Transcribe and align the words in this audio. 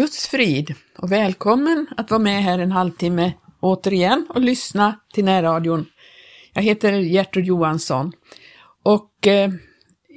Guds 0.00 0.28
frid 0.28 0.74
och 0.98 1.12
välkommen 1.12 1.86
att 1.96 2.10
vara 2.10 2.18
med 2.18 2.42
här 2.42 2.58
en 2.58 2.72
halvtimme 2.72 3.32
återigen 3.60 4.26
och 4.28 4.40
lyssna 4.40 5.00
till 5.14 5.24
närradion. 5.24 5.86
Jag 6.52 6.62
heter 6.62 6.92
Gertrud 6.92 7.44
Johansson 7.44 8.12
och 8.82 9.26
eh, 9.26 9.50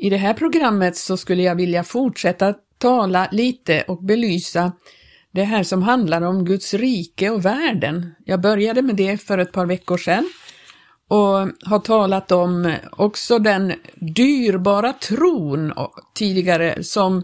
i 0.01 0.09
det 0.09 0.17
här 0.17 0.33
programmet 0.33 0.97
så 0.97 1.17
skulle 1.17 1.43
jag 1.43 1.55
vilja 1.55 1.83
fortsätta 1.83 2.53
tala 2.77 3.27
lite 3.31 3.81
och 3.87 4.03
belysa 4.03 4.71
det 5.31 5.43
här 5.43 5.63
som 5.63 5.83
handlar 5.83 6.21
om 6.21 6.45
Guds 6.45 6.73
rike 6.73 7.29
och 7.29 7.45
världen. 7.45 8.15
Jag 8.25 8.41
började 8.41 8.81
med 8.81 8.95
det 8.95 9.17
för 9.17 9.37
ett 9.37 9.51
par 9.51 9.65
veckor 9.65 9.97
sedan 9.97 10.29
och 11.07 11.69
har 11.69 11.79
talat 11.79 12.31
om 12.31 12.75
också 12.91 13.39
den 13.39 13.73
dyrbara 13.95 14.93
tron 14.93 15.73
tidigare 16.15 16.83
som 16.83 17.23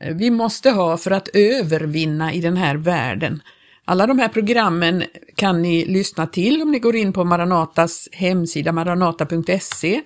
Eh, 0.00 0.14
vi 0.14 0.30
måste 0.30 0.70
ha 0.70 0.96
för 0.96 1.10
att 1.10 1.28
övervinna 1.28 2.32
i 2.32 2.40
den 2.40 2.56
här 2.56 2.76
världen. 2.76 3.42
Alla 3.84 4.06
de 4.06 4.18
här 4.18 4.28
programmen 4.28 5.04
kan 5.36 5.62
ni 5.62 5.84
lyssna 5.84 6.26
till 6.26 6.62
om 6.62 6.70
ni 6.70 6.78
går 6.78 6.96
in 6.96 7.12
på 7.12 7.24
Maranatas 7.24 8.08
hemsida 8.12 8.72
maranata.se 8.72 10.02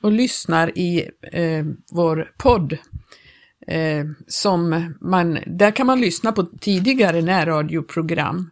och 0.00 0.12
lyssnar 0.12 0.78
i 0.78 1.10
eh, 1.32 1.64
vår 1.92 2.32
podd. 2.38 2.78
Eh, 3.66 4.04
som 4.26 4.94
man, 5.00 5.38
där 5.46 5.70
kan 5.70 5.86
man 5.86 6.00
lyssna 6.00 6.32
på 6.32 6.42
tidigare 6.42 7.22
närradioprogram. 7.22 8.50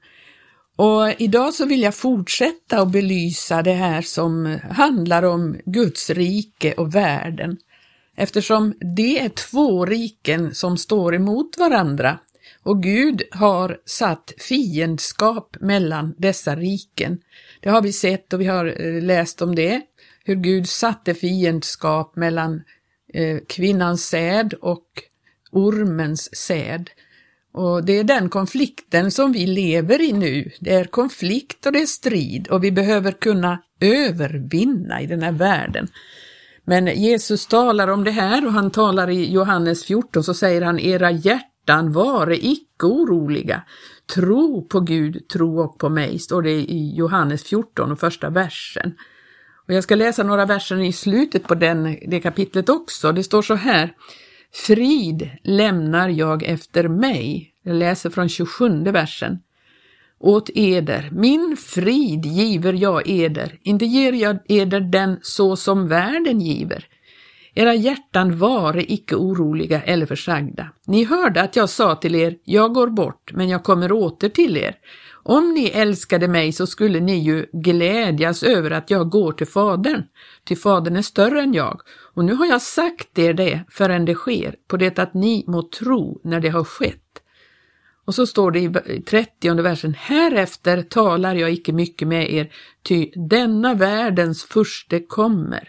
Och 0.76 1.20
idag 1.20 1.54
så 1.54 1.66
vill 1.66 1.82
jag 1.82 1.94
fortsätta 1.94 2.80
att 2.80 2.92
belysa 2.92 3.62
det 3.62 3.72
här 3.72 4.02
som 4.02 4.58
handlar 4.70 5.22
om 5.22 5.56
Guds 5.66 6.10
rike 6.10 6.72
och 6.72 6.94
världen 6.94 7.56
eftersom 8.16 8.74
det 8.96 9.18
är 9.20 9.28
två 9.28 9.86
riken 9.86 10.54
som 10.54 10.76
står 10.76 11.14
emot 11.14 11.58
varandra 11.58 12.18
och 12.62 12.82
Gud 12.82 13.22
har 13.30 13.78
satt 13.84 14.32
fiendskap 14.38 15.56
mellan 15.60 16.14
dessa 16.18 16.56
riken. 16.56 17.18
Det 17.60 17.68
har 17.68 17.82
vi 17.82 17.92
sett 17.92 18.32
och 18.32 18.40
vi 18.40 18.46
har 18.46 18.66
eh, 18.66 19.02
läst 19.02 19.42
om 19.42 19.54
det, 19.54 19.80
hur 20.24 20.34
Gud 20.34 20.68
satte 20.68 21.14
fiendskap 21.14 22.16
mellan 22.16 22.62
eh, 23.14 23.38
kvinnans 23.48 24.06
säd 24.06 24.54
och 24.54 24.86
ormens 25.52 26.36
säd. 26.36 26.90
Och 27.52 27.84
det 27.84 27.92
är 27.92 28.04
den 28.04 28.28
konflikten 28.28 29.10
som 29.10 29.32
vi 29.32 29.46
lever 29.46 30.00
i 30.00 30.12
nu. 30.12 30.50
Det 30.60 30.74
är 30.74 30.84
konflikt 30.84 31.66
och 31.66 31.72
det 31.72 31.82
är 31.82 31.86
strid 31.86 32.48
och 32.48 32.64
vi 32.64 32.72
behöver 32.72 33.12
kunna 33.12 33.62
övervinna 33.80 35.02
i 35.02 35.06
den 35.06 35.22
här 35.22 35.32
världen. 35.32 35.88
Men 36.68 36.86
Jesus 36.86 37.46
talar 37.46 37.88
om 37.88 38.04
det 38.04 38.10
här 38.10 38.46
och 38.46 38.52
han 38.52 38.70
talar 38.70 39.10
i 39.10 39.32
Johannes 39.32 39.84
14 39.84 40.24
så 40.24 40.34
säger 40.34 40.62
han 40.62 40.78
era 40.78 41.10
hjärtan 41.10 41.92
vare 41.92 42.46
icke 42.46 42.86
oroliga. 42.86 43.62
Tro 44.14 44.66
på 44.68 44.80
Gud, 44.80 45.28
tro 45.28 45.60
och 45.60 45.78
på 45.78 45.88
mig, 45.88 46.18
står 46.18 46.42
det 46.42 46.50
i 46.50 46.94
Johannes 46.96 47.44
14 47.44 47.92
och 47.92 48.00
första 48.00 48.30
versen. 48.30 48.94
Och 49.66 49.74
jag 49.74 49.84
ska 49.84 49.94
läsa 49.94 50.22
några 50.22 50.46
verser 50.46 50.76
i 50.76 50.92
slutet 50.92 51.48
på 51.48 51.54
den, 51.54 51.98
det 52.06 52.20
kapitlet 52.20 52.68
också. 52.68 53.12
Det 53.12 53.22
står 53.22 53.42
så 53.42 53.54
här. 53.54 53.92
Frid 54.52 55.30
lämnar 55.44 56.08
jag 56.08 56.42
efter 56.42 56.88
mig. 56.88 57.52
Jag 57.62 57.76
läser 57.76 58.10
från 58.10 58.28
27 58.28 58.84
versen 58.84 59.38
åt 60.20 60.50
eder, 60.54 61.08
min 61.12 61.56
frid 61.56 62.26
giver 62.26 62.72
jag 62.72 63.08
eder, 63.08 63.58
inte 63.62 63.84
ger 63.84 64.12
jag 64.12 64.38
eder 64.48 64.80
den 64.80 65.18
så 65.22 65.56
som 65.56 65.88
världen 65.88 66.40
giver. 66.40 66.86
Era 67.54 67.74
hjärtan 67.74 68.38
vare 68.38 68.92
icke 68.92 69.16
oroliga 69.16 69.82
eller 69.82 70.06
försagda. 70.06 70.68
Ni 70.86 71.04
hörde 71.04 71.42
att 71.42 71.56
jag 71.56 71.68
sa 71.68 71.94
till 71.94 72.14
er, 72.14 72.36
jag 72.44 72.74
går 72.74 72.88
bort, 72.88 73.32
men 73.32 73.48
jag 73.48 73.64
kommer 73.64 73.92
åter 73.92 74.28
till 74.28 74.56
er. 74.56 74.74
Om 75.22 75.54
ni 75.54 75.64
älskade 75.64 76.28
mig 76.28 76.52
så 76.52 76.66
skulle 76.66 77.00
ni 77.00 77.18
ju 77.18 77.46
glädjas 77.52 78.42
över 78.42 78.70
att 78.70 78.90
jag 78.90 79.10
går 79.10 79.32
till 79.32 79.46
Fadern, 79.46 80.02
till 80.44 80.58
Fadern 80.58 80.96
är 80.96 81.02
större 81.02 81.40
än 81.42 81.54
jag. 81.54 81.80
Och 82.14 82.24
nu 82.24 82.34
har 82.34 82.46
jag 82.46 82.62
sagt 82.62 83.18
er 83.18 83.32
det 83.32 83.60
förrän 83.70 84.04
det 84.04 84.14
sker, 84.14 84.54
på 84.68 84.76
det 84.76 84.98
att 84.98 85.14
ni 85.14 85.44
må 85.46 85.62
tro 85.62 86.20
när 86.24 86.40
det 86.40 86.48
har 86.48 86.64
skett. 86.64 87.05
Och 88.06 88.14
så 88.14 88.26
står 88.26 88.50
det 88.50 88.60
i 88.60 89.02
30 89.02 89.62
versen, 89.62 89.94
härefter 89.94 90.82
talar 90.82 91.34
jag 91.34 91.52
icke 91.52 91.72
mycket 91.72 92.08
med 92.08 92.32
er, 92.32 92.52
ty 92.82 93.10
denna 93.30 93.74
världens 93.74 94.44
furste 94.44 95.00
kommer. 95.00 95.68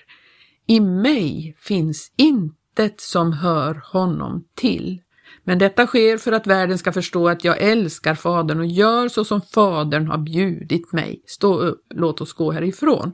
I 0.68 0.80
mig 0.80 1.56
finns 1.60 2.12
intet 2.16 3.02
som 3.02 3.34
hör 3.34 3.82
honom 3.92 4.48
till. 4.56 5.02
Men 5.44 5.60
detta 5.60 5.88
sker 5.88 6.18
för 6.18 6.32
att 6.32 6.48
världen 6.48 6.78
ska 6.78 6.94
förstå 6.94 7.30
att 7.30 7.44
jag 7.44 7.62
älskar 7.62 8.16
Fadern 8.16 8.60
och 8.60 8.66
gör 8.66 9.08
så 9.08 9.26
som 9.26 9.42
Fadern 9.42 10.08
har 10.08 10.18
bjudit 10.18 10.92
mig. 10.92 11.24
Stå 11.26 11.60
upp, 11.60 11.86
låt 11.96 12.22
oss 12.22 12.34
gå 12.34 12.52
härifrån 12.52 13.14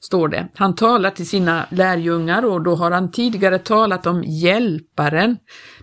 står 0.00 0.28
det. 0.28 0.48
Han 0.54 0.74
talar 0.74 1.10
till 1.10 1.28
sina 1.28 1.66
lärjungar 1.70 2.44
och 2.44 2.62
då 2.62 2.74
har 2.74 2.90
han 2.90 3.10
tidigare 3.10 3.58
talat 3.58 4.06
om 4.06 4.24
hjälparen, 4.24 5.36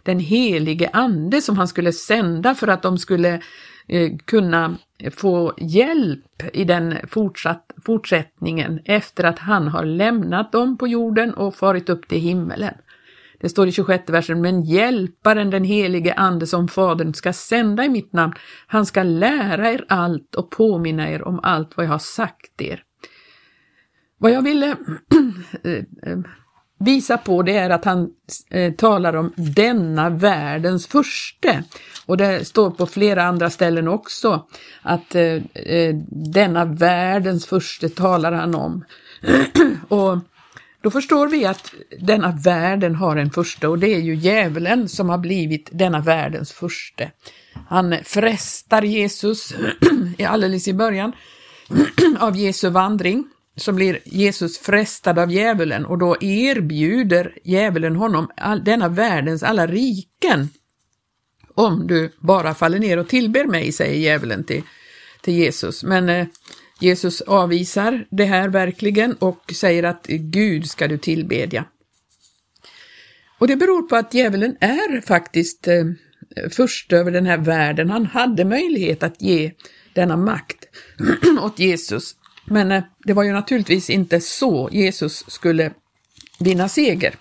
den 0.04 0.20
helige 0.20 0.90
ande 0.94 1.42
som 1.42 1.58
han 1.58 1.68
skulle 1.68 1.94
sända 1.94 2.56
för 2.56 2.68
att 2.68 2.82
de 2.82 2.98
skulle 2.98 3.42
eh, 3.88 4.12
kunna 4.26 4.76
få 5.12 5.54
hjälp 5.58 6.44
i 6.54 6.64
den 6.64 6.96
fortsatt, 7.08 7.72
fortsättningen 7.86 8.80
efter 8.86 9.24
att 9.24 9.40
han 9.40 9.68
har 9.68 9.86
lämnat 9.86 10.52
dem 10.52 10.78
på 10.78 10.88
jorden 10.88 11.34
och 11.34 11.56
farit 11.56 11.90
upp 11.90 12.08
till 12.08 12.20
himmelen. 12.20 12.74
Det 13.44 13.50
står 13.50 13.68
i 13.68 13.72
26 13.72 14.10
versen, 14.10 14.42
men 14.42 14.62
hjälparen 14.62 15.50
den 15.50 15.64
helige 15.64 16.14
ande 16.14 16.48
som 16.48 16.68
Fadern 16.68 17.14
ska 17.14 17.34
sända 17.34 17.86
i 17.86 17.90
mitt 17.90 18.14
namn, 18.14 18.34
han 18.68 18.86
ska 18.86 19.04
lära 19.04 19.72
er 19.72 19.86
allt 19.88 20.36
och 20.36 20.52
påminna 20.52 21.10
er 21.10 21.28
om 21.28 21.40
allt 21.44 21.78
vad 21.78 21.86
jag 21.86 21.92
har 21.92 22.00
sagt 22.00 22.62
er. 22.62 22.84
Vad 24.24 24.32
jag 24.32 24.42
ville 24.42 24.68
eh, 25.64 25.72
eh, 25.74 26.20
visa 26.80 27.18
på 27.18 27.44
det 27.44 27.58
är 27.58 27.70
att 27.70 27.86
han 27.86 28.10
eh, 28.50 28.74
talar 28.74 29.16
om 29.16 29.34
denna 29.36 30.10
världens 30.10 30.88
första. 30.88 31.64
Och 32.06 32.18
det 32.18 32.46
står 32.46 32.72
på 32.72 32.86
flera 32.86 33.24
andra 33.24 33.50
ställen 33.50 33.88
också 33.88 34.48
att 34.82 35.16
denna 36.34 36.66
världens 36.66 37.46
första 37.46 37.90
talar 37.90 38.32
han 38.32 38.56
om. 38.56 38.86
och 39.88 40.18
då 40.82 40.92
förstår 40.92 41.28
vi 41.28 41.46
att 41.46 41.74
denna 42.00 42.32
världen 42.32 42.96
har 42.96 43.18
en 43.18 43.32
första 43.32 43.70
och 43.70 43.80
det 43.80 43.96
är 43.96 44.00
ju 44.00 44.16
djävulen 44.16 44.90
som 44.90 45.10
har 45.10 45.18
blivit 45.18 45.70
denna 45.72 46.00
världens 46.00 46.52
första. 46.52 47.04
Han 47.68 47.96
frestar 48.04 48.82
Jesus 48.82 49.54
alldeles 50.28 50.68
i 50.68 50.74
början 50.74 51.12
av 52.20 52.38
Jesu 52.38 52.70
vandring 52.70 53.33
så 53.56 53.72
blir 53.72 54.00
Jesus 54.04 54.60
frestad 54.60 55.20
av 55.20 55.32
djävulen 55.32 55.86
och 55.86 55.98
då 55.98 56.18
erbjuder 56.22 57.38
djävulen 57.44 57.96
honom 57.96 58.32
all, 58.38 58.64
denna 58.64 58.90
världens 58.90 59.44
alla 59.44 59.68
riken. 59.68 60.50
Om 61.56 61.88
du 61.88 62.12
bara 62.20 62.54
faller 62.54 62.80
ner 62.80 62.98
och 62.98 63.08
tillber 63.08 63.46
mig, 63.46 63.72
säger 63.72 64.00
djävulen 64.00 64.44
till, 64.44 64.64
till 65.22 65.34
Jesus. 65.34 65.84
Men 65.84 66.10
eh, 66.10 66.28
Jesus 66.80 67.22
avvisar 67.22 68.06
det 68.10 68.26
här 68.26 68.50
verkligen 68.50 69.14
och 69.14 69.54
säger 69.56 69.84
att 69.84 70.08
Gud 70.08 70.70
ska 70.70 70.88
du 70.88 70.98
tillbedja. 70.98 71.66
Och 73.40 73.48
det 73.48 73.56
beror 73.56 73.82
på 73.82 73.96
att 73.96 74.14
djävulen 74.14 74.58
är 74.60 75.02
faktiskt 75.02 75.68
eh, 75.68 75.86
först 76.52 76.94
över 76.94 77.12
den 77.12 77.26
här 77.26 77.38
världen. 77.38 77.90
Han 77.90 78.06
hade 78.06 78.46
möjlighet 78.46 79.04
att 79.04 79.22
ge 79.22 79.52
denna 79.94 80.18
makt 80.18 80.66
åt 81.42 81.60
Jesus 81.60 82.16
men 82.46 82.72
eh, 82.72 82.84
det 83.06 83.14
var 83.14 83.24
ju 83.24 83.32
naturligtvis 83.32 83.90
inte 83.90 84.22
så 84.22 84.70
Jesus 84.72 85.24
skulle 85.28 85.72
vinna 86.40 86.70
seger. 86.70 87.16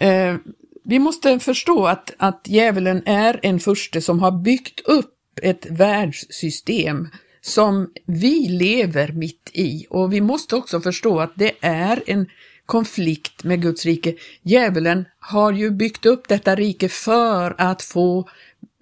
Eh, 0.00 0.36
vi 0.84 0.98
måste 0.98 1.38
förstå 1.38 1.86
att, 1.86 2.14
att 2.18 2.40
djävulen 2.44 3.02
är 3.06 3.40
en 3.42 3.60
furste 3.60 4.00
som 4.00 4.20
har 4.20 4.42
byggt 4.42 4.80
upp 4.80 5.14
ett 5.42 5.66
världssystem 5.70 7.08
som 7.40 7.90
vi 8.06 8.48
lever 8.48 9.12
mitt 9.12 9.50
i 9.52 9.86
och 9.90 10.12
vi 10.12 10.20
måste 10.20 10.56
också 10.56 10.80
förstå 10.80 11.20
att 11.20 11.32
det 11.34 11.52
är 11.60 12.02
en 12.06 12.26
konflikt 12.66 13.44
med 13.44 13.62
Guds 13.62 13.86
rike. 13.86 14.14
Djävulen 14.42 15.04
har 15.18 15.52
ju 15.52 15.70
byggt 15.70 16.06
upp 16.06 16.28
detta 16.28 16.54
rike 16.54 16.88
för 16.88 17.54
att 17.58 17.82
få 17.82 18.28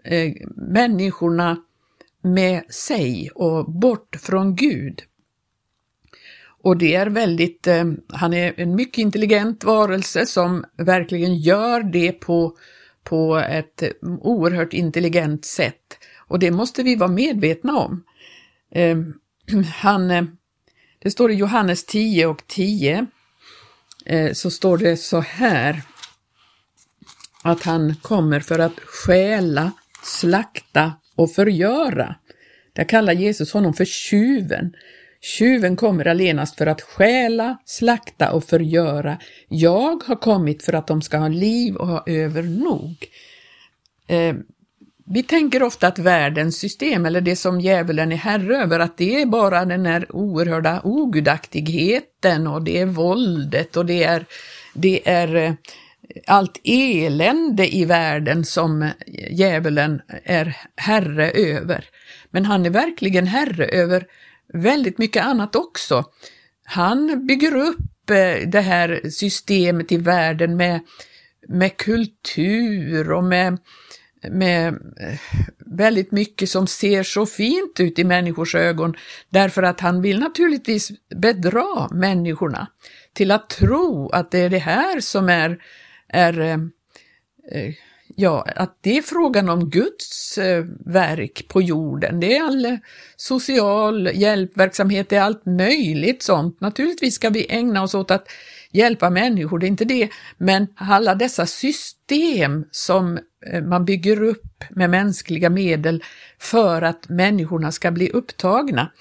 eh, 0.05 0.33
människorna 0.57 1.57
med 2.23 2.63
sig 2.71 3.31
och 3.35 3.73
bort 3.73 4.17
från 4.21 4.57
Gud. 4.57 5.03
Och 6.63 6.77
det 6.77 6.95
är 6.95 7.07
väldigt, 7.07 7.67
eh, 7.67 7.85
han 8.09 8.35
är 8.35 8.55
en 8.57 8.75
mycket 8.75 8.99
intelligent 8.99 9.65
varelse 9.65 10.27
som 10.27 10.65
verkligen 10.77 11.37
gör 11.37 11.83
det 11.83 12.13
på, 12.13 12.57
på 13.05 13.37
ett 13.39 13.83
oerhört 14.03 14.73
intelligent 14.73 15.45
sätt. 15.45 15.99
Och 16.29 16.39
det 16.39 16.51
måste 16.51 16.83
vi 16.83 16.97
vara 16.97 17.11
medvetna 17.11 17.79
om. 17.79 18.05
Eh, 18.71 18.99
han, 19.75 20.11
eh, 20.11 20.25
det 20.99 21.11
står 21.11 21.31
i 21.31 21.35
Johannes 21.35 21.85
10 21.85 22.27
och 22.27 22.47
10, 22.47 23.07
eh, 24.07 24.33
så 24.33 24.51
står 24.51 24.79
det 24.79 24.97
så 24.97 25.21
här 25.21 25.83
att 27.43 27.63
han 27.63 27.95
kommer 27.95 28.41
för 28.41 28.59
att 28.59 28.81
stjäla, 28.81 29.73
slakta 30.03 30.93
och 31.19 31.33
förgöra. 31.33 32.15
Där 32.73 32.85
kallar 32.85 33.13
Jesus 33.13 33.53
honom 33.53 33.75
för 33.75 33.85
tjuven. 33.85 34.73
Tjuven 35.21 35.77
kommer 35.77 36.07
allenast 36.07 36.57
för 36.57 36.67
att 36.67 36.83
stjäla, 36.83 37.59
slakta 37.65 38.33
och 38.33 38.45
förgöra. 38.45 39.19
Jag 39.49 40.03
har 40.05 40.17
kommit 40.17 40.63
för 40.63 40.73
att 40.73 40.87
de 40.87 41.03
ska 41.03 41.19
ha 41.19 41.29
liv 41.29 41.77
och 41.77 41.87
ha 41.87 42.05
över 42.07 42.43
nog. 42.43 43.07
Eh, 44.07 44.35
vi 45.11 45.23
tänker 45.23 45.63
ofta 45.63 45.89
att 45.89 45.99
världens 45.99 46.59
system, 46.59 47.07
eller 47.07 47.21
det 47.21 47.37
som 47.37 47.61
djävulen 47.61 48.13
är 48.13 48.17
herre 48.17 48.57
över, 48.57 48.81
att 48.81 48.97
det 48.97 49.23
är 49.23 49.27
bara 49.27 49.65
den 49.65 49.87
här 49.87 50.17
oerhörda 50.17 50.81
ogudaktigheten 50.85 52.47
och 52.47 52.63
det 52.63 52.79
är 52.79 52.87
våldet 52.87 53.77
och 53.77 53.87
det 53.87 54.05
är, 54.05 54.25
det 54.75 55.09
är 55.09 55.35
eh, 55.35 55.53
allt 56.27 56.61
elände 56.65 57.75
i 57.75 57.85
världen 57.85 58.45
som 58.45 58.91
djävulen 59.31 60.01
är 60.25 60.57
herre 60.77 61.31
över. 61.31 61.85
Men 62.31 62.45
han 62.45 62.67
är 62.67 62.71
verkligen 62.71 63.27
herre 63.27 63.65
över 63.65 64.07
väldigt 64.53 64.99
mycket 64.99 65.25
annat 65.25 65.57
också. 65.57 66.05
Han 66.65 67.27
bygger 67.27 67.57
upp 67.57 68.11
eh, 68.11 68.49
det 68.49 68.61
här 68.61 69.01
systemet 69.11 69.93
i 69.93 69.97
världen 69.97 70.57
med, 70.57 70.81
med 71.49 71.77
kultur 71.77 73.13
och 73.13 73.25
med, 73.25 73.59
med 74.31 74.69
eh, 74.75 75.19
väldigt 75.67 76.13
mycket 76.13 76.51
som 76.51 76.67
ser 76.67 77.03
så 77.03 77.27
fint 77.27 77.81
ut 77.81 77.99
i 77.99 78.05
människors 78.05 78.55
ögon, 78.55 78.95
därför 79.31 79.63
att 79.63 79.81
han 79.81 80.03
vill 80.03 80.19
naturligtvis 80.19 80.91
bedra 81.15 81.89
människorna 81.91 82.67
till 83.13 83.31
att 83.31 83.51
tro 83.51 84.11
att 84.11 84.31
det 84.31 84.39
är 84.39 84.51
det 84.51 84.59
här 84.59 85.01
som 85.01 85.29
är, 85.29 85.59
är 86.09 86.41
eh, 86.41 86.59
eh, 87.53 87.75
Ja, 88.21 88.47
att 88.57 88.79
det 88.81 88.99
är 88.99 89.03
frågan 89.03 89.49
om 89.49 89.71
Guds 89.71 90.39
eh, 90.39 90.65
verk 90.87 91.49
på 91.49 91.63
jorden. 91.63 92.21
Det 92.21 92.37
är 92.37 92.43
all 92.43 92.65
eh, 92.65 92.79
social 93.17 94.11
hjälpverksamhet, 94.15 95.09
det 95.09 95.17
är 95.17 95.23
allt 95.23 95.47
möjligt 95.47 96.23
sånt. 96.23 96.61
Naturligtvis 96.61 97.15
ska 97.15 97.31
vi 97.31 97.47
ägna 97.49 97.83
oss 97.83 97.95
åt 97.95 98.11
att 98.11 98.29
hjälpa 98.71 99.11
människor, 99.11 99.59
det 99.59 99.67
är 99.67 99.69
inte 99.69 99.85
det, 99.85 100.09
men 100.37 100.67
alla 100.77 101.15
dessa 101.15 101.47
system 101.47 102.65
som 102.71 103.19
eh, 103.47 103.63
man 103.63 103.85
bygger 103.85 104.23
upp 104.23 104.65
med 104.71 104.91
mänskliga 104.91 105.51
medel 105.51 106.05
för 106.39 106.83
att 106.83 107.09
människorna 107.09 107.73
ska 107.73 107.91
bli 107.91 108.11
upptagna. 108.11 108.93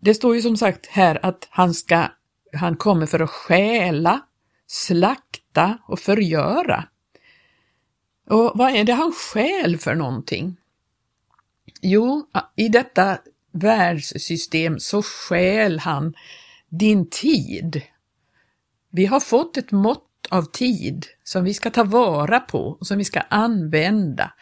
Det 0.00 0.14
står 0.14 0.36
ju 0.36 0.42
som 0.42 0.56
sagt 0.56 0.86
här 0.86 1.18
att 1.22 1.48
han, 1.50 1.74
ska, 1.74 2.04
han 2.52 2.76
kommer 2.76 3.06
för 3.06 3.20
att 3.20 3.30
stjäla, 3.30 4.20
slakta 4.66 5.45
och 5.88 6.00
förgöra. 6.00 6.84
Och 8.30 8.52
vad 8.54 8.76
är 8.76 8.84
det 8.84 8.92
han 8.92 9.12
skäl 9.12 9.78
för 9.78 9.94
någonting? 9.94 10.56
Jo, 11.82 12.26
i 12.56 12.68
detta 12.68 13.18
världssystem 13.52 14.78
så 14.80 15.02
skäl 15.02 15.78
han 15.78 16.14
din 16.68 17.10
tid. 17.10 17.82
Vi 18.90 19.06
har 19.06 19.20
fått 19.20 19.56
ett 19.56 19.70
mått 19.70 20.02
av 20.30 20.42
tid 20.42 21.06
som 21.24 21.44
vi 21.44 21.54
ska 21.54 21.70
ta 21.70 21.84
vara 21.84 22.40
på 22.40 22.76
och 22.80 22.86
som 22.86 22.98
vi 22.98 23.04
ska 23.04 23.20
använda. 23.20 24.32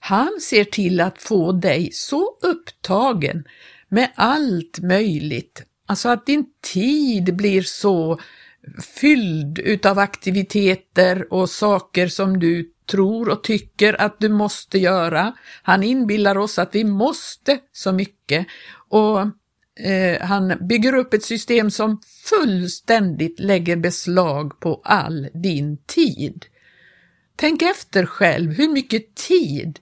Han 0.00 0.40
ser 0.40 0.64
till 0.64 1.00
att 1.00 1.22
få 1.22 1.52
dig 1.52 1.92
så 1.92 2.38
upptagen 2.42 3.44
med 3.88 4.12
allt 4.14 4.78
möjligt, 4.78 5.62
alltså 5.86 6.08
att 6.08 6.26
din 6.26 6.46
tid 6.72 7.36
blir 7.36 7.62
så 7.62 8.18
fylld 9.00 9.58
utav 9.58 9.98
aktiviteter 9.98 11.32
och 11.32 11.50
saker 11.50 12.08
som 12.08 12.38
du 12.38 12.72
tror 12.90 13.28
och 13.28 13.44
tycker 13.44 14.00
att 14.00 14.20
du 14.20 14.28
måste 14.28 14.78
göra. 14.78 15.32
Han 15.62 15.82
inbillar 15.82 16.38
oss 16.38 16.58
att 16.58 16.74
vi 16.74 16.84
måste 16.84 17.58
så 17.72 17.92
mycket 17.92 18.46
och 18.88 19.20
eh, 19.86 20.20
han 20.20 20.68
bygger 20.68 20.94
upp 20.94 21.14
ett 21.14 21.24
system 21.24 21.70
som 21.70 22.00
fullständigt 22.24 23.40
lägger 23.40 23.76
beslag 23.76 24.60
på 24.60 24.80
all 24.84 25.28
din 25.34 25.76
tid. 25.76 26.46
Tänk 27.36 27.62
efter 27.62 28.06
själv, 28.06 28.52
hur 28.52 28.68
mycket 28.68 29.14
tid 29.14 29.78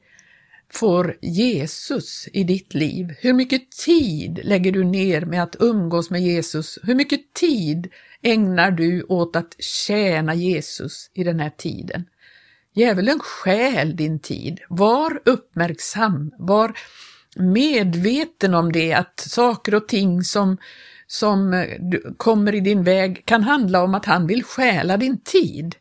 får 0.72 1.16
Jesus 1.22 2.28
i 2.32 2.44
ditt 2.44 2.74
liv? 2.74 3.14
Hur 3.18 3.32
mycket 3.32 3.70
tid 3.70 4.40
lägger 4.44 4.72
du 4.72 4.84
ner 4.84 5.20
med 5.20 5.42
att 5.42 5.56
umgås 5.60 6.10
med 6.10 6.22
Jesus? 6.22 6.78
Hur 6.82 6.94
mycket 6.94 7.32
tid 7.32 7.92
ägnar 8.22 8.70
du 8.70 9.02
åt 9.02 9.36
att 9.36 9.56
tjäna 9.58 10.34
Jesus 10.34 11.10
i 11.14 11.24
den 11.24 11.40
här 11.40 11.50
tiden? 11.50 12.04
Djävulen 12.74 13.18
stjäl 13.20 13.96
din 13.96 14.18
tid. 14.18 14.60
Var 14.68 15.20
uppmärksam, 15.24 16.32
var 16.38 16.72
medveten 17.36 18.54
om 18.54 18.72
det, 18.72 18.92
att 18.92 19.20
saker 19.20 19.74
och 19.74 19.88
ting 19.88 20.22
som, 20.22 20.56
som 21.06 21.66
kommer 22.16 22.54
i 22.54 22.60
din 22.60 22.84
väg 22.84 23.22
kan 23.26 23.42
handla 23.42 23.82
om 23.82 23.94
att 23.94 24.04
han 24.04 24.26
vill 24.26 24.44
stjäla 24.44 24.96
din 24.96 25.20
tid. 25.20 25.74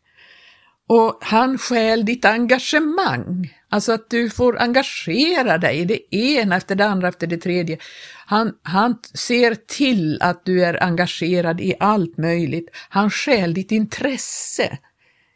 Och 0.87 1.17
han 1.21 1.57
stjäl 1.57 2.05
ditt 2.05 2.25
engagemang, 2.25 3.53
alltså 3.75 3.92
att 3.92 4.10
du 4.10 4.30
får 4.30 4.62
engagera 4.62 5.57
dig 5.57 5.80
i 5.80 5.86
det 5.86 6.16
ena 6.16 6.57
efter 6.57 6.75
det 6.75 6.86
andra 6.86 7.07
efter 7.07 7.27
det 7.27 7.38
tredje. 7.38 7.77
Han, 8.25 8.54
han 8.63 8.98
ser 9.13 9.56
till 9.56 10.22
att 10.22 10.45
du 10.45 10.63
är 10.63 10.83
engagerad 10.83 11.62
i 11.62 11.74
allt 11.80 12.18
möjligt. 12.18 12.69
Han 12.89 13.10
stjäl 13.10 13.54
ditt 13.54 13.72
intresse. 13.72 14.77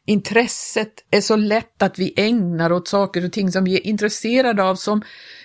Intresset 0.06 0.94
är 1.12 1.22
så 1.22 1.36
lätt 1.36 1.82
att 1.82 2.00
vi 2.00 2.14
ägnar 2.18 2.72
åt 2.72 2.88
saker 2.88 3.26
och 3.26 3.32
ting 3.32 3.52
som 3.52 3.64
vi 3.64 3.76
är 3.76 3.88
intresserade 3.88 4.64
av 4.64 4.76
som 4.76 5.02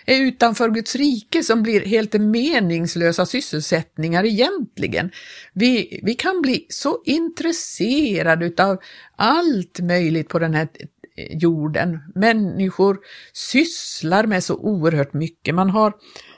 är 0.07 0.21
utanför 0.21 0.71
Guds 0.71 0.97
rike 0.97 1.43
som 1.43 1.63
blir 1.63 1.81
helt 1.81 2.13
meningslösa 2.13 3.27
sysselsättningar 3.27 4.25
egentligen. 4.25 5.11
Vi, 5.53 6.01
vi 6.03 6.15
kan 6.15 6.43
bli 6.43 6.67
så 6.69 7.03
intresserade 7.05 8.65
av 8.65 8.79
allt 9.17 9.81
möjligt 9.81 10.29
på 10.29 10.39
den 10.39 10.55
här 10.55 10.69
jorden. 11.17 11.99
Människor 12.15 12.99
sysslar 13.33 14.27
med 14.27 14.45
så 14.45 14.57
oerhört 14.57 15.13
mycket. 15.13 15.55
Man 15.55 15.71
har 15.71 15.93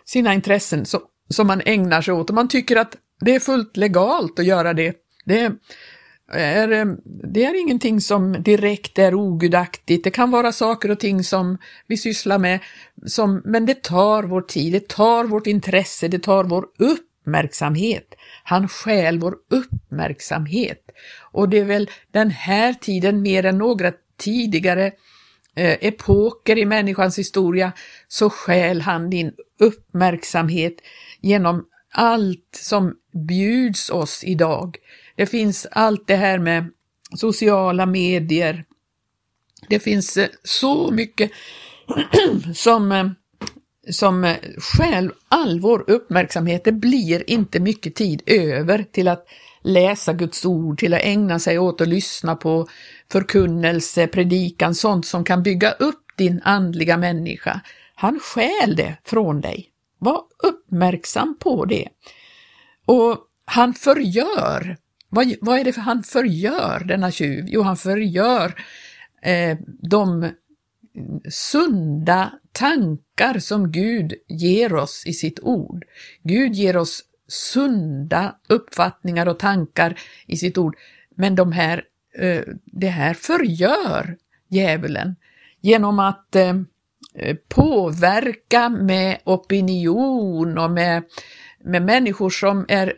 sina 0.04 0.34
intressen 0.34 0.86
som, 0.86 1.00
som 1.28 1.46
man 1.46 1.62
ägnar 1.64 2.02
sig 2.02 2.14
åt 2.14 2.30
och 2.30 2.34
man 2.34 2.48
tycker 2.48 2.76
att 2.76 2.96
det 3.20 3.34
är 3.34 3.40
fullt 3.40 3.76
legalt 3.76 4.38
att 4.38 4.46
göra 4.46 4.74
det. 4.74 4.96
Det 5.24 5.52
är, 6.32 6.72
eh, 6.72 6.86
det 7.32 7.44
är 7.44 7.60
ingenting 7.60 8.00
som 8.00 8.42
direkt 8.42 8.98
är 8.98 9.14
ogudaktigt. 9.14 10.04
Det 10.04 10.10
kan 10.10 10.30
vara 10.30 10.52
saker 10.52 10.90
och 10.90 11.00
ting 11.00 11.24
som 11.24 11.58
vi 11.86 11.96
sysslar 11.96 12.38
med, 12.38 12.60
som, 13.06 13.42
men 13.44 13.66
det 13.66 13.82
tar 13.82 14.22
vår 14.22 14.40
tid, 14.40 14.72
det 14.72 14.88
tar 14.88 15.24
vårt 15.24 15.46
intresse, 15.46 16.08
det 16.08 16.18
tar 16.18 16.44
vår 16.44 16.66
uppmärksamhet. 16.78 18.14
Han 18.44 18.68
stjäl 18.68 19.18
vår 19.18 19.34
uppmärksamhet. 19.50 20.82
Och 21.32 21.48
det 21.48 21.58
är 21.58 21.64
väl 21.64 21.90
den 22.12 22.30
här 22.30 22.72
tiden 22.72 23.22
mer 23.22 23.44
än 23.44 23.58
några 23.58 23.92
tidigare 24.16 24.86
eh, 25.56 25.76
epoker 25.80 26.58
i 26.58 26.64
människans 26.64 27.18
historia 27.18 27.72
så 28.08 28.30
stjäl 28.30 28.80
han 28.80 29.10
din 29.10 29.32
uppmärksamhet 29.60 30.74
genom 31.20 31.66
allt 31.92 32.58
som 32.62 32.94
bjuds 33.28 33.90
oss 33.90 34.24
idag. 34.24 34.76
Det 35.16 35.26
finns 35.26 35.66
allt 35.70 36.06
det 36.06 36.16
här 36.16 36.38
med 36.38 36.70
sociala 37.16 37.86
medier. 37.86 38.64
Det 39.68 39.80
finns 39.80 40.16
eh, 40.16 40.28
så 40.42 40.90
mycket 40.90 41.30
som, 42.54 42.92
eh, 42.92 43.06
som 43.90 44.24
eh, 44.24 44.36
själv 44.58 45.10
all 45.28 45.60
vår 45.60 45.90
uppmärksamhet. 45.90 46.64
Det 46.64 46.72
blir 46.72 47.30
inte 47.30 47.60
mycket 47.60 47.94
tid 47.94 48.22
över 48.26 48.84
till 48.92 49.08
att 49.08 49.26
läsa 49.62 50.12
Guds 50.12 50.44
ord, 50.44 50.78
till 50.78 50.94
att 50.94 51.02
ägna 51.02 51.38
sig 51.38 51.58
åt 51.58 51.80
att 51.80 51.88
lyssna 51.88 52.36
på 52.36 52.68
förkunnelse, 53.12 54.06
predikan, 54.06 54.74
sånt 54.74 55.06
som 55.06 55.24
kan 55.24 55.42
bygga 55.42 55.70
upp 55.70 56.04
din 56.16 56.40
andliga 56.44 56.96
människa. 56.96 57.60
Han 57.94 58.20
stjäl 58.20 58.76
det 58.76 58.96
från 59.04 59.40
dig. 59.40 59.70
Var 59.98 60.22
uppmärksam 60.42 61.36
på 61.40 61.64
det. 61.64 61.88
Och 62.86 63.18
han 63.44 63.74
förgör 63.74 64.76
vad, 65.08 65.34
vad 65.40 65.58
är 65.58 65.64
det 65.64 65.72
för 65.72 65.80
han 65.80 66.02
förgör, 66.02 66.84
denna 66.84 67.10
tjuv? 67.10 67.44
Jo, 67.48 67.62
han 67.62 67.76
förgör 67.76 68.54
eh, 69.22 69.58
de 69.82 70.30
sunda 71.30 72.32
tankar 72.52 73.38
som 73.38 73.72
Gud 73.72 74.14
ger 74.28 74.74
oss 74.74 75.02
i 75.06 75.12
sitt 75.12 75.40
ord. 75.40 75.84
Gud 76.22 76.54
ger 76.54 76.76
oss 76.76 77.02
sunda 77.28 78.36
uppfattningar 78.48 79.26
och 79.26 79.38
tankar 79.38 79.98
i 80.26 80.36
sitt 80.36 80.58
ord, 80.58 80.76
men 81.16 81.34
de 81.34 81.52
här, 81.52 81.84
Eh, 82.18 82.42
det 82.64 82.88
här 82.88 83.14
förgör 83.14 84.16
djävulen 84.48 85.16
genom 85.60 85.98
att 85.98 86.36
eh, 86.36 86.56
eh, 87.14 87.36
påverka 87.48 88.68
med 88.68 89.18
opinion 89.24 90.58
och 90.58 90.70
med 90.70 91.02
med 91.64 91.82
människor 91.82 92.30
som 92.30 92.64
är 92.68 92.94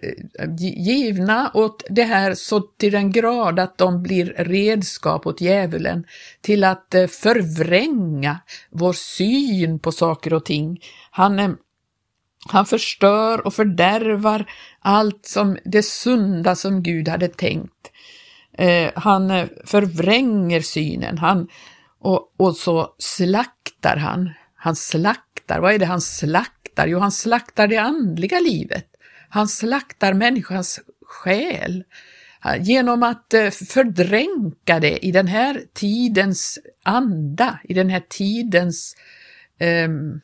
givna 0.59 1.51
åt 1.55 1.85
det 1.91 2.03
här 2.03 2.35
så 2.35 2.61
till 2.61 2.93
den 2.93 3.11
grad 3.13 3.59
att 3.59 3.79
de 3.79 4.03
blir 4.03 4.35
redskap 4.39 5.27
åt 5.27 5.41
djävulen 5.41 6.05
till 6.41 6.65
att 6.65 6.95
förvränga 7.09 8.39
vår 8.71 8.93
syn 8.93 9.79
på 9.79 9.93
saker 9.93 10.35
och 10.35 10.45
ting. 10.45 10.81
Han, 11.11 11.57
han 12.47 12.67
förstör 12.67 13.47
och 13.47 13.55
fördärvar 13.55 14.51
allt 14.81 15.27
som 15.27 15.59
det 15.65 15.83
sunda 15.83 16.55
som 16.57 16.83
Gud 16.83 17.09
hade 17.09 17.29
tänkt. 17.29 17.78
Eh, 18.59 18.91
han 18.95 19.31
eh, 19.31 19.47
förvränger 19.65 20.61
synen 20.61 21.19
han, 21.19 21.49
och, 22.01 22.35
och 22.37 22.57
så 22.57 22.95
slaktar 22.99 23.97
han. 23.97 24.31
Han 24.55 24.77
slaktar. 24.77 25.61
Vad 25.61 25.75
är 25.75 25.79
det 25.79 25.87
han 25.87 26.01
slaktar? 26.01 26.87
Jo, 26.87 26.99
han 26.99 27.13
slaktar 27.13 27.67
det 27.67 27.77
andliga 27.77 28.41
livet. 28.41 28.87
Han 29.29 29.49
slaktar 29.49 30.13
människans 30.13 30.81
själ 31.03 31.85
genom 32.61 33.03
att 33.03 33.35
eh, 33.35 33.51
fördränka 33.51 34.81
det 34.81 35.07
i 35.07 35.13
den 35.13 35.27
här 35.27 35.63
tidens 35.75 36.59
anda, 36.83 37.59
i 37.65 37.75
den 37.75 37.91
här 37.91 38.03
tidens 38.09 38.97
ehm, 39.59 40.21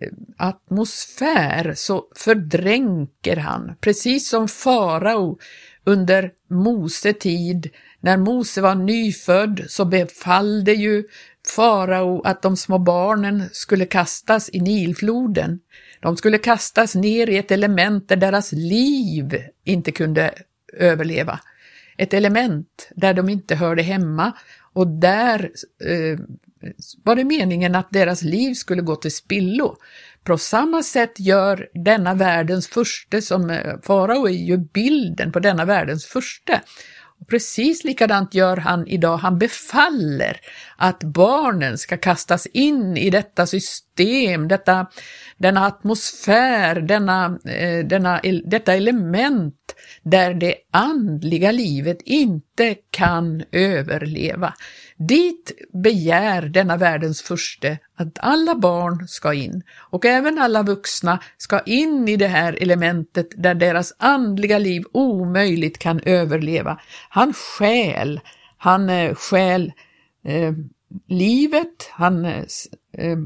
eh, 0.00 0.12
atmosfär, 0.36 1.72
så 1.76 2.04
fördränker 2.16 3.36
han, 3.36 3.76
precis 3.80 4.28
som 4.28 4.48
farao 4.48 5.38
under 5.86 6.30
Mose 6.50 7.12
tid. 7.12 7.70
När 8.00 8.16
Mose 8.16 8.60
var 8.60 8.74
nyfödd 8.74 9.64
så 9.68 9.84
befallde 9.84 10.72
ju 10.72 11.04
farao 11.56 12.22
att 12.22 12.42
de 12.42 12.56
små 12.56 12.78
barnen 12.78 13.42
skulle 13.52 13.86
kastas 13.86 14.50
i 14.52 14.60
Nilfloden. 14.60 15.60
De 16.00 16.16
skulle 16.16 16.38
kastas 16.38 16.94
ner 16.94 17.28
i 17.28 17.36
ett 17.36 17.50
element 17.50 18.08
där 18.08 18.16
deras 18.16 18.52
liv 18.52 19.42
inte 19.64 19.92
kunde 19.92 20.34
överleva. 20.72 21.40
Ett 21.98 22.14
element 22.14 22.88
där 22.94 23.14
de 23.14 23.28
inte 23.28 23.54
hörde 23.54 23.82
hemma 23.82 24.32
och 24.76 24.86
där 24.86 25.50
eh, 25.84 26.18
var 27.04 27.16
det 27.16 27.24
meningen 27.24 27.74
att 27.74 27.90
deras 27.90 28.22
liv 28.22 28.54
skulle 28.54 28.82
gå 28.82 28.96
till 28.96 29.14
spillo. 29.14 29.76
På 30.24 30.38
samma 30.38 30.82
sätt 30.82 31.20
gör 31.20 31.68
denna 31.74 32.14
världens 32.14 32.68
första, 32.68 33.20
som 33.20 33.50
eh, 33.50 33.74
farao 33.82 34.26
är 34.26 34.32
ju 34.32 34.56
bilden 34.56 35.32
på 35.32 35.40
denna 35.40 35.64
världens 35.64 36.06
första. 36.06 36.60
Och 37.20 37.28
precis 37.28 37.84
likadant 37.84 38.34
gör 38.34 38.56
han 38.56 38.86
idag, 38.86 39.16
han 39.16 39.38
befaller 39.38 40.40
att 40.76 41.04
barnen 41.04 41.78
ska 41.78 41.96
kastas 41.96 42.46
in 42.46 42.96
i 42.96 43.10
detta 43.10 43.46
system, 43.46 44.48
detta, 44.48 44.86
denna 45.38 45.66
atmosfär, 45.66 46.80
denna, 46.80 47.38
eh, 47.44 47.86
denna, 47.86 48.20
detta 48.44 48.74
element 48.74 49.54
där 50.02 50.34
det 50.34 50.54
andliga 50.70 51.52
livet 51.52 51.98
inte 52.04 52.76
kan 52.90 53.42
överleva. 53.52 54.54
Dit 54.96 55.52
begär 55.72 56.42
denna 56.42 56.76
världens 56.76 57.22
furste 57.22 57.78
att 57.96 58.18
alla 58.18 58.54
barn 58.54 59.08
ska 59.08 59.34
in 59.34 59.62
och 59.90 60.04
även 60.04 60.38
alla 60.38 60.62
vuxna 60.62 61.18
ska 61.36 61.60
in 61.60 62.08
i 62.08 62.16
det 62.16 62.26
här 62.26 62.62
elementet 62.62 63.28
där 63.36 63.54
deras 63.54 63.92
andliga 63.98 64.58
liv 64.58 64.82
omöjligt 64.92 65.78
kan 65.78 66.00
överleva. 66.00 66.80
Han 67.08 67.32
skäl, 67.32 68.20
han 68.58 68.90
eh, 68.90 69.14
skäl 69.14 69.72
eh, 70.24 70.52
livet, 71.08 71.90
han 71.90 72.24
eh, 72.24 72.44
eh, 72.98 73.18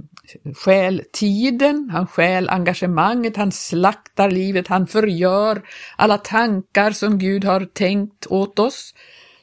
skäl 0.55 1.03
tiden, 1.13 1.91
han 1.93 2.07
skäl 2.07 2.49
engagemanget, 2.49 3.37
han 3.37 3.53
slaktar 3.53 4.31
livet, 4.31 4.69
han 4.69 4.87
förgör 4.87 5.63
alla 5.97 6.19
tankar 6.19 6.91
som 6.91 7.19
Gud 7.19 7.45
har 7.45 7.65
tänkt 7.65 8.27
åt 8.27 8.59
oss 8.59 8.95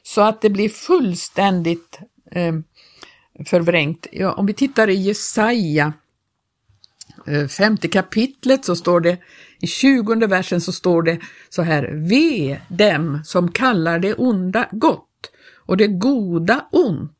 så 0.02 0.20
att 0.20 0.40
det 0.40 0.50
blir 0.50 0.68
fullständigt 0.68 2.00
eh, 2.30 2.54
förvrängt. 3.44 4.06
Ja, 4.12 4.32
om 4.32 4.46
vi 4.46 4.54
tittar 4.54 4.88
i 4.88 4.94
Jesaja, 4.94 5.92
eh, 7.26 7.46
femte 7.46 7.88
kapitlet, 7.88 8.64
så 8.64 8.76
står 8.76 9.00
det 9.00 9.18
i 9.60 9.66
tjugonde 9.66 10.26
versen 10.26 10.60
så 10.60 10.72
står 10.72 11.02
det 11.02 11.18
så 11.48 11.62
här, 11.62 11.90
ve 11.92 12.60
dem 12.68 13.20
som 13.24 13.52
kallar 13.52 13.98
det 13.98 14.14
onda 14.14 14.68
gott 14.72 15.30
och 15.56 15.76
det 15.76 15.86
goda 15.88 16.66
ont, 16.72 17.12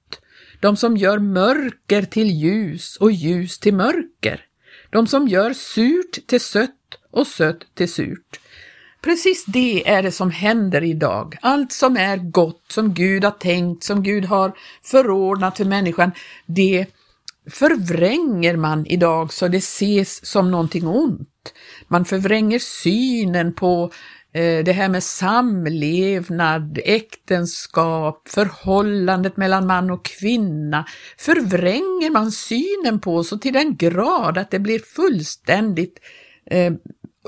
de 0.61 0.77
som 0.77 0.97
gör 0.97 1.19
mörker 1.19 2.03
till 2.03 2.31
ljus 2.31 2.97
och 2.97 3.13
ljus 3.13 3.59
till 3.59 3.75
mörker, 3.75 4.45
de 4.91 5.07
som 5.07 5.29
gör 5.29 5.53
surt 5.53 6.27
till 6.27 6.41
sött 6.41 6.99
och 7.11 7.27
sött 7.27 7.75
till 7.75 7.93
surt. 7.93 8.41
Precis 9.01 9.45
det 9.45 9.89
är 9.89 10.03
det 10.03 10.13
som 10.13 10.31
händer 10.31 10.83
idag. 10.83 11.37
Allt 11.43 11.73
som 11.73 11.97
är 11.97 12.17
gott, 12.17 12.65
som 12.69 12.95
Gud 12.95 13.25
har 13.25 13.31
tänkt, 13.31 13.85
som 13.85 14.03
Gud 14.03 14.25
har 14.25 14.53
förordnat 14.83 15.57
för 15.57 15.65
människan, 15.65 16.13
det 16.47 16.87
förvränger 17.51 18.57
man 18.57 18.87
idag 18.87 19.33
så 19.33 19.49
det 19.49 19.59
ses 19.59 20.27
som 20.27 20.51
någonting 20.51 20.87
ont. 20.87 21.55
Man 21.89 22.05
förvränger 22.05 22.59
synen 22.59 23.55
på 23.55 23.93
Eh, 24.33 24.65
det 24.65 24.73
här 24.73 24.89
med 24.89 25.03
samlevnad, 25.03 26.79
äktenskap, 26.85 28.29
förhållandet 28.29 29.37
mellan 29.37 29.67
man 29.67 29.91
och 29.91 30.05
kvinna. 30.05 30.85
Förvränger 31.19 32.11
man 32.11 32.33
synen 32.33 33.01
på 33.01 33.25
så 33.25 33.39
till 33.39 33.53
den 33.53 33.77
grad 33.77 34.39
att 34.39 34.51
det 34.51 34.59
blir 34.59 34.79
fullständigt 34.79 35.99
eh, 36.51 36.73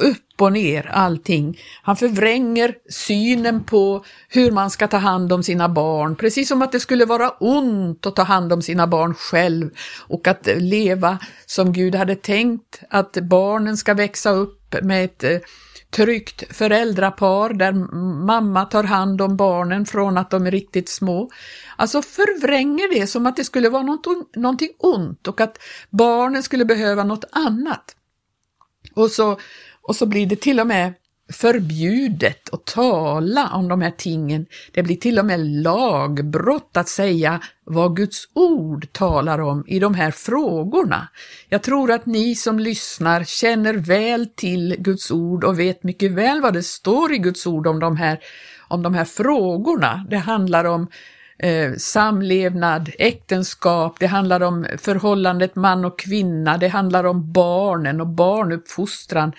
upp 0.01 0.41
och 0.43 0.53
ner 0.53 0.91
allting. 0.93 1.59
Han 1.83 1.97
förvränger 1.97 2.75
synen 2.89 3.65
på 3.65 4.05
hur 4.29 4.51
man 4.51 4.71
ska 4.71 4.89
ta 4.89 4.97
hand 4.97 5.33
om 5.33 5.43
sina 5.43 5.69
barn, 5.69 6.17
precis 6.17 6.49
som 6.49 6.63
att 6.63 6.73
det 6.73 6.81
skulle 6.81 7.05
vara 7.05 7.31
ont 7.31 8.07
att 8.07 8.17
ta 8.17 8.23
hand 8.23 8.53
om 8.53 8.63
sina 8.63 8.87
barn 8.87 9.15
själv 9.15 9.71
och 10.09 10.29
att 10.29 10.49
leva 10.57 11.19
som 11.47 11.73
Gud 11.73 11.95
hade 11.95 12.15
tänkt, 12.15 12.81
att 12.91 13.13
barnen 13.13 13.77
ska 13.77 13.95
växa 13.95 14.31
upp 14.31 14.75
med 14.83 15.05
ett 15.05 15.25
eh, 15.25 15.39
tryggt 15.91 16.57
föräldrapar 16.57 17.53
där 17.53 17.73
mamma 18.27 18.65
tar 18.65 18.85
hand 18.85 19.23
om 19.23 19.37
barnen 19.37 19.87
från 19.87 20.19
att 20.19 20.31
de 20.31 20.47
är 20.47 20.51
riktigt 20.51 20.89
små. 20.89 21.31
Alltså 21.77 22.03
förvränger 22.03 23.01
det 23.01 23.07
som 23.07 23.27
att 23.27 23.37
det 23.37 23.45
skulle 23.45 23.69
vara 23.69 23.83
något, 23.83 24.07
någonting 24.37 24.71
ont 24.79 25.29
och 25.29 25.41
att 25.41 25.59
barnen 25.91 26.43
skulle 26.43 26.65
behöva 26.65 27.05
något 27.05 27.25
annat. 27.33 27.97
Och 28.95 29.11
så 29.11 29.39
och 29.91 29.97
så 29.97 30.07
blir 30.07 30.27
det 30.27 30.41
till 30.41 30.61
och 30.61 30.67
med 30.67 30.93
förbjudet 31.33 32.55
att 32.55 32.65
tala 32.65 33.51
om 33.53 33.69
de 33.69 33.83
här 33.83 33.91
tingen. 33.91 34.47
Det 34.73 34.83
blir 34.83 34.97
till 34.97 35.19
och 35.19 35.27
med 35.27 35.41
lagbrott 35.41 36.77
att 36.77 36.89
säga 36.89 37.41
vad 37.65 37.97
Guds 37.97 38.29
ord 38.35 38.93
talar 38.93 39.39
om 39.39 39.65
i 39.67 39.79
de 39.79 39.95
här 39.95 40.11
frågorna. 40.11 41.09
Jag 41.49 41.63
tror 41.63 41.91
att 41.91 42.07
ni 42.07 42.35
som 42.35 42.59
lyssnar 42.59 43.25
känner 43.25 43.75
väl 43.75 44.27
till 44.27 44.77
Guds 44.79 45.11
ord 45.11 45.45
och 45.45 45.59
vet 45.59 45.83
mycket 45.83 46.11
väl 46.13 46.41
vad 46.41 46.55
det 46.55 46.63
står 46.63 47.13
i 47.13 47.19
Guds 47.19 47.47
ord 47.47 47.67
om 47.67 47.81
de 47.81 47.97
här, 47.97 48.19
om 48.69 48.83
de 48.83 48.95
här 48.95 49.05
frågorna. 49.05 50.07
Det 50.11 50.19
handlar 50.19 50.65
om 50.65 50.89
eh, 51.39 51.73
samlevnad, 51.77 52.91
äktenskap, 52.99 53.97
det 54.01 54.07
handlar 54.07 54.41
om 54.41 54.67
förhållandet 54.79 55.57
man 55.57 55.85
och 55.85 55.99
kvinna, 55.99 56.59
det 56.59 56.69
handlar 56.69 57.05
om 57.05 57.33
barnen 57.33 58.01
och 58.01 58.07
barnuppfostran. 58.07 59.33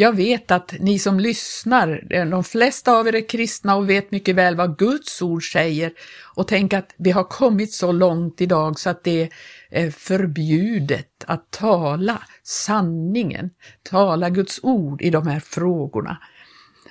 Jag 0.00 0.16
vet 0.16 0.50
att 0.50 0.74
ni 0.80 0.98
som 0.98 1.20
lyssnar, 1.20 2.06
eh, 2.10 2.26
de 2.26 2.44
flesta 2.44 2.92
av 2.92 3.08
er 3.08 3.14
är 3.14 3.28
kristna 3.28 3.76
och 3.76 3.90
vet 3.90 4.10
mycket 4.10 4.36
väl 4.36 4.56
vad 4.56 4.78
Guds 4.78 5.22
ord 5.22 5.52
säger 5.52 5.92
och 6.34 6.48
tänk 6.48 6.72
att 6.72 6.94
vi 6.96 7.10
har 7.10 7.24
kommit 7.24 7.72
så 7.72 7.92
långt 7.92 8.40
idag 8.40 8.78
så 8.78 8.90
att 8.90 9.04
det 9.04 9.30
är 9.70 9.90
förbjudet 9.90 11.24
att 11.26 11.50
tala 11.50 12.22
sanningen, 12.42 13.50
tala 13.82 14.30
Guds 14.30 14.60
ord 14.62 15.02
i 15.02 15.10
de 15.10 15.26
här 15.26 15.40
frågorna. 15.40 16.18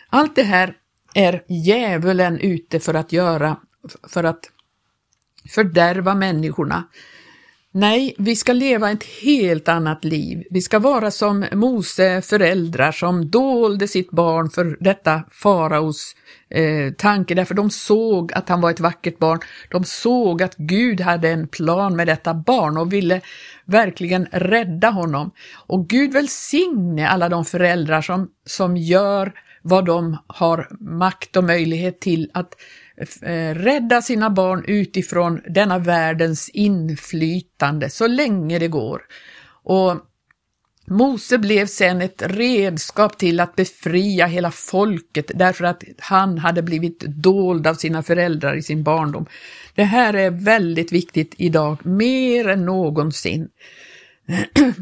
Allt 0.10 0.36
det 0.36 0.44
här 0.44 0.74
är 1.14 1.44
djävulen 1.48 2.40
ute 2.40 2.80
för 2.80 2.94
att 2.94 3.12
göra, 3.12 3.58
för 4.08 4.24
att 4.24 4.52
fördärva 5.50 6.16
människorna. 6.16 6.84
Nej, 7.74 8.16
vi 8.18 8.36
ska 8.36 8.54
leva 8.54 8.92
ett 8.92 9.04
helt 9.04 9.68
annat 9.68 10.04
liv. 10.06 10.44
Vi 10.52 10.62
ska 10.62 10.80
vara 10.80 11.12
som 11.12 11.46
Mose 11.54 12.22
föräldrar 12.22 12.92
som 12.92 13.30
dolde 13.30 13.88
sitt 13.88 14.12
barn 14.12 14.50
för 14.50 14.78
detta 14.80 15.24
faraos 15.32 16.16
eh, 16.50 16.94
tanke, 16.94 17.36
därför 17.36 17.56
de 17.56 17.70
såg 17.70 18.34
att 18.34 18.50
han 18.50 18.62
var 18.62 18.72
ett 18.72 18.80
vackert 18.80 19.20
barn. 19.20 19.40
De 19.72 19.84
såg 19.84 20.44
att 20.44 20.56
Gud 20.56 21.02
hade 21.02 21.30
en 21.30 21.48
plan 21.48 21.96
med 21.96 22.08
detta 22.08 22.34
barn 22.34 22.78
och 22.78 22.94
ville 22.94 23.22
verkligen 23.66 24.28
rädda 24.32 24.90
honom. 24.90 25.32
Och 25.68 25.88
Gud 25.88 26.14
välsigne 26.14 27.08
alla 27.08 27.30
de 27.30 27.46
föräldrar 27.46 28.02
som, 28.02 28.30
som 28.46 28.78
gör 28.78 29.34
vad 29.62 29.86
de 29.86 30.18
har 30.28 30.68
makt 30.80 31.38
och 31.38 31.44
möjlighet 31.44 32.00
till 32.00 32.32
att 32.34 32.54
Eh, 32.54 32.87
Eh, 33.22 33.56
rädda 33.56 34.02
sina 34.02 34.30
barn 34.30 34.64
utifrån 34.68 35.42
denna 35.50 35.80
världens 35.80 36.50
inflytande 36.50 37.90
så 37.90 38.08
länge 38.08 38.60
det 38.60 38.68
går. 38.68 39.02
Och 39.64 39.96
Mose 40.86 41.38
blev 41.38 41.66
sen 41.66 42.02
ett 42.02 42.22
redskap 42.26 43.18
till 43.18 43.40
att 43.40 43.56
befria 43.56 44.26
hela 44.26 44.52
folket 44.52 45.32
därför 45.36 45.64
att 45.64 45.84
han 46.00 46.38
hade 46.38 46.62
blivit 46.62 47.00
dold 47.00 47.68
av 47.68 47.74
sina 47.74 48.04
föräldrar 48.04 48.56
i 48.56 48.62
sin 48.62 48.84
barndom. 48.84 49.26
Det 49.76 49.84
här 49.84 50.14
är 50.14 50.30
väldigt 50.32 50.92
viktigt 50.92 51.36
idag, 51.38 51.86
mer 51.86 52.48
än 52.48 52.66
någonsin. 52.66 53.50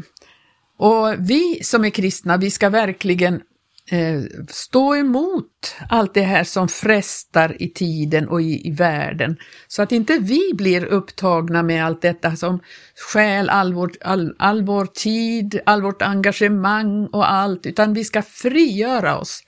Och 0.78 1.14
vi 1.18 1.64
som 1.64 1.84
är 1.84 1.90
kristna, 1.90 2.36
vi 2.36 2.50
ska 2.50 2.68
verkligen 2.68 3.42
eh, 3.90 4.22
stå 4.48 4.96
emot 4.96 5.74
allt 5.88 6.14
det 6.14 6.22
här 6.22 6.44
som 6.44 6.68
frestar 6.68 7.62
i 7.62 7.68
tiden 7.68 8.28
och 8.28 8.42
i, 8.42 8.68
i 8.68 8.70
världen. 8.70 9.36
Så 9.68 9.82
att 9.82 9.92
inte 9.92 10.18
vi 10.18 10.52
blir 10.54 10.84
upptagna 10.84 11.62
med 11.62 11.86
allt 11.86 12.02
detta 12.02 12.36
som 12.36 12.60
stjäl 13.12 13.50
all, 13.50 13.74
vår, 13.74 13.92
all, 14.00 14.34
all 14.38 14.62
vår 14.62 14.86
tid, 14.86 15.60
all 15.66 15.82
vårt 15.82 16.02
engagemang 16.02 17.06
och 17.06 17.32
allt, 17.32 17.66
utan 17.66 17.94
vi 17.94 18.04
ska 18.04 18.22
frigöra 18.22 19.18
oss. 19.18 19.42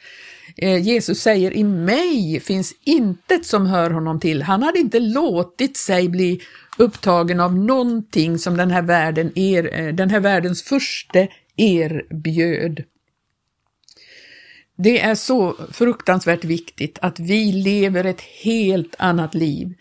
Eh, 0.56 0.82
Jesus 0.82 1.20
säger 1.20 1.56
i 1.56 1.64
mig 1.64 2.40
finns 2.40 2.74
intet 2.84 3.46
som 3.46 3.66
hör 3.66 3.90
honom 3.90 4.20
till. 4.20 4.42
Han 4.42 4.62
hade 4.62 4.78
inte 4.78 5.00
låtit 5.00 5.76
sig 5.76 6.08
bli 6.08 6.40
upptagen 6.78 7.40
av 7.40 7.56
någonting 7.56 8.38
som 8.38 8.56
den 8.56 8.70
här, 8.70 8.82
världen 8.82 9.32
er, 9.34 9.80
eh, 9.80 9.94
den 9.94 10.10
här 10.10 10.20
världens 10.20 10.62
första 10.62 11.26
erbjöd. 11.56 12.84
Det 14.80 15.00
är 15.00 15.14
så 15.14 15.56
fruktansvärt 15.72 16.44
viktigt 16.44 16.98
att 17.02 17.20
vi 17.20 17.52
lever 17.52 18.04
ett 18.04 18.20
helt 18.20 18.94
annat 18.98 19.34
liv. 19.34 19.74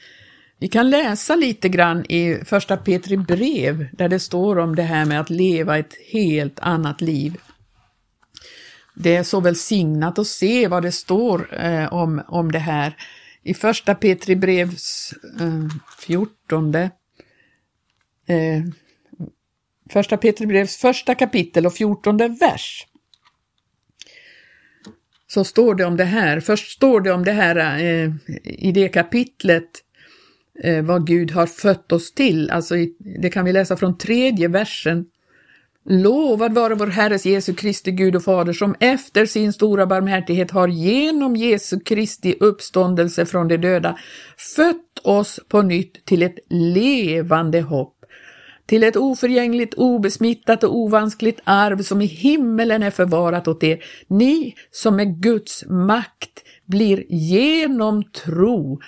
Vi 0.60 0.68
kan 0.68 0.90
läsa 0.90 1.36
lite 1.36 1.70
grann 1.70 2.06
i 2.06 2.42
första 2.46 2.78
Petri 2.78 3.18
brev 3.18 3.88
där 3.92 4.10
det 4.10 4.20
står 4.20 4.60
om 4.60 4.76
det 4.76 4.84
här 4.84 5.06
med 5.06 5.20
att 5.20 5.30
leva 5.30 5.78
ett 5.78 5.94
helt 6.12 6.60
annat 6.60 7.02
liv. 7.02 7.38
Det 8.96 9.16
är 9.16 9.24
så 9.24 9.40
välsignat 9.40 10.20
att 10.20 10.28
se 10.28 10.68
vad 10.68 10.84
det 10.84 10.92
står 10.92 11.64
eh, 11.66 11.94
om, 11.94 12.22
om 12.28 12.52
det 12.52 12.60
här. 12.60 12.98
I 13.44 13.54
första 13.54 13.96
Petri 13.96 14.36
brevs 14.36 15.14
eh, 15.40 15.68
14 16.00 16.76
eh, 16.76 16.90
första 19.90 20.18
Petri 20.18 20.48
brevs 20.48 20.78
första 20.78 21.16
kapitel 21.16 21.66
och 21.66 21.74
fjortonde 21.74 22.28
vers 22.28 22.88
så 25.28 25.44
står 25.44 25.76
det 25.76 25.86
om 25.86 25.98
det 25.98 26.04
här. 26.04 26.40
Först 26.40 26.72
står 26.72 27.02
det 27.02 27.12
om 27.12 27.24
det 27.24 27.32
här 27.32 27.80
eh, 27.80 28.12
i 28.44 28.72
det 28.72 28.88
kapitlet 28.90 29.70
eh, 30.64 30.84
vad 30.84 31.08
Gud 31.08 31.32
har 31.32 31.46
fött 31.46 31.92
oss 31.92 32.14
till. 32.14 32.50
Alltså 32.50 32.78
i, 32.78 32.96
det 33.22 33.30
kan 33.30 33.46
vi 33.46 33.54
läsa 33.54 33.78
från 33.78 33.98
tredje 33.98 34.48
versen. 34.48 35.06
Lovad 35.90 36.54
vare 36.54 36.76
vår 36.76 36.88
Herres 36.88 37.26
Jesu 37.26 37.54
Kristi 37.54 37.92
Gud 37.92 38.16
och 38.16 38.24
Fader 38.24 38.54
som 38.54 38.76
efter 38.80 39.26
sin 39.26 39.54
stora 39.54 39.86
barmhärtighet 39.86 40.52
har 40.52 40.68
genom 40.68 41.36
Jesu 41.36 41.80
Kristi 41.80 42.36
uppståndelse 42.40 43.26
från 43.26 43.48
de 43.48 43.58
döda 43.58 43.98
fött 44.56 45.00
oss 45.04 45.40
på 45.48 45.62
nytt 45.62 46.06
till 46.06 46.24
ett 46.24 46.40
levande 46.50 47.62
hopp 47.62 47.97
till 48.68 48.84
ett 48.84 48.96
oförgängligt, 48.96 49.74
obesmittat 49.74 50.64
och 50.64 50.76
ovanskligt 50.76 51.40
arv 51.44 51.82
som 51.82 52.02
i 52.02 52.06
himmelen 52.06 52.84
är 52.84 52.92
förvarat 52.92 53.48
åt 53.48 53.64
er. 53.64 53.84
Ni 54.08 54.56
som 54.72 54.96
med 54.96 55.22
Guds 55.22 55.66
makt 55.66 56.44
blir 56.66 57.06
genom 57.10 58.04
tro 58.04 58.80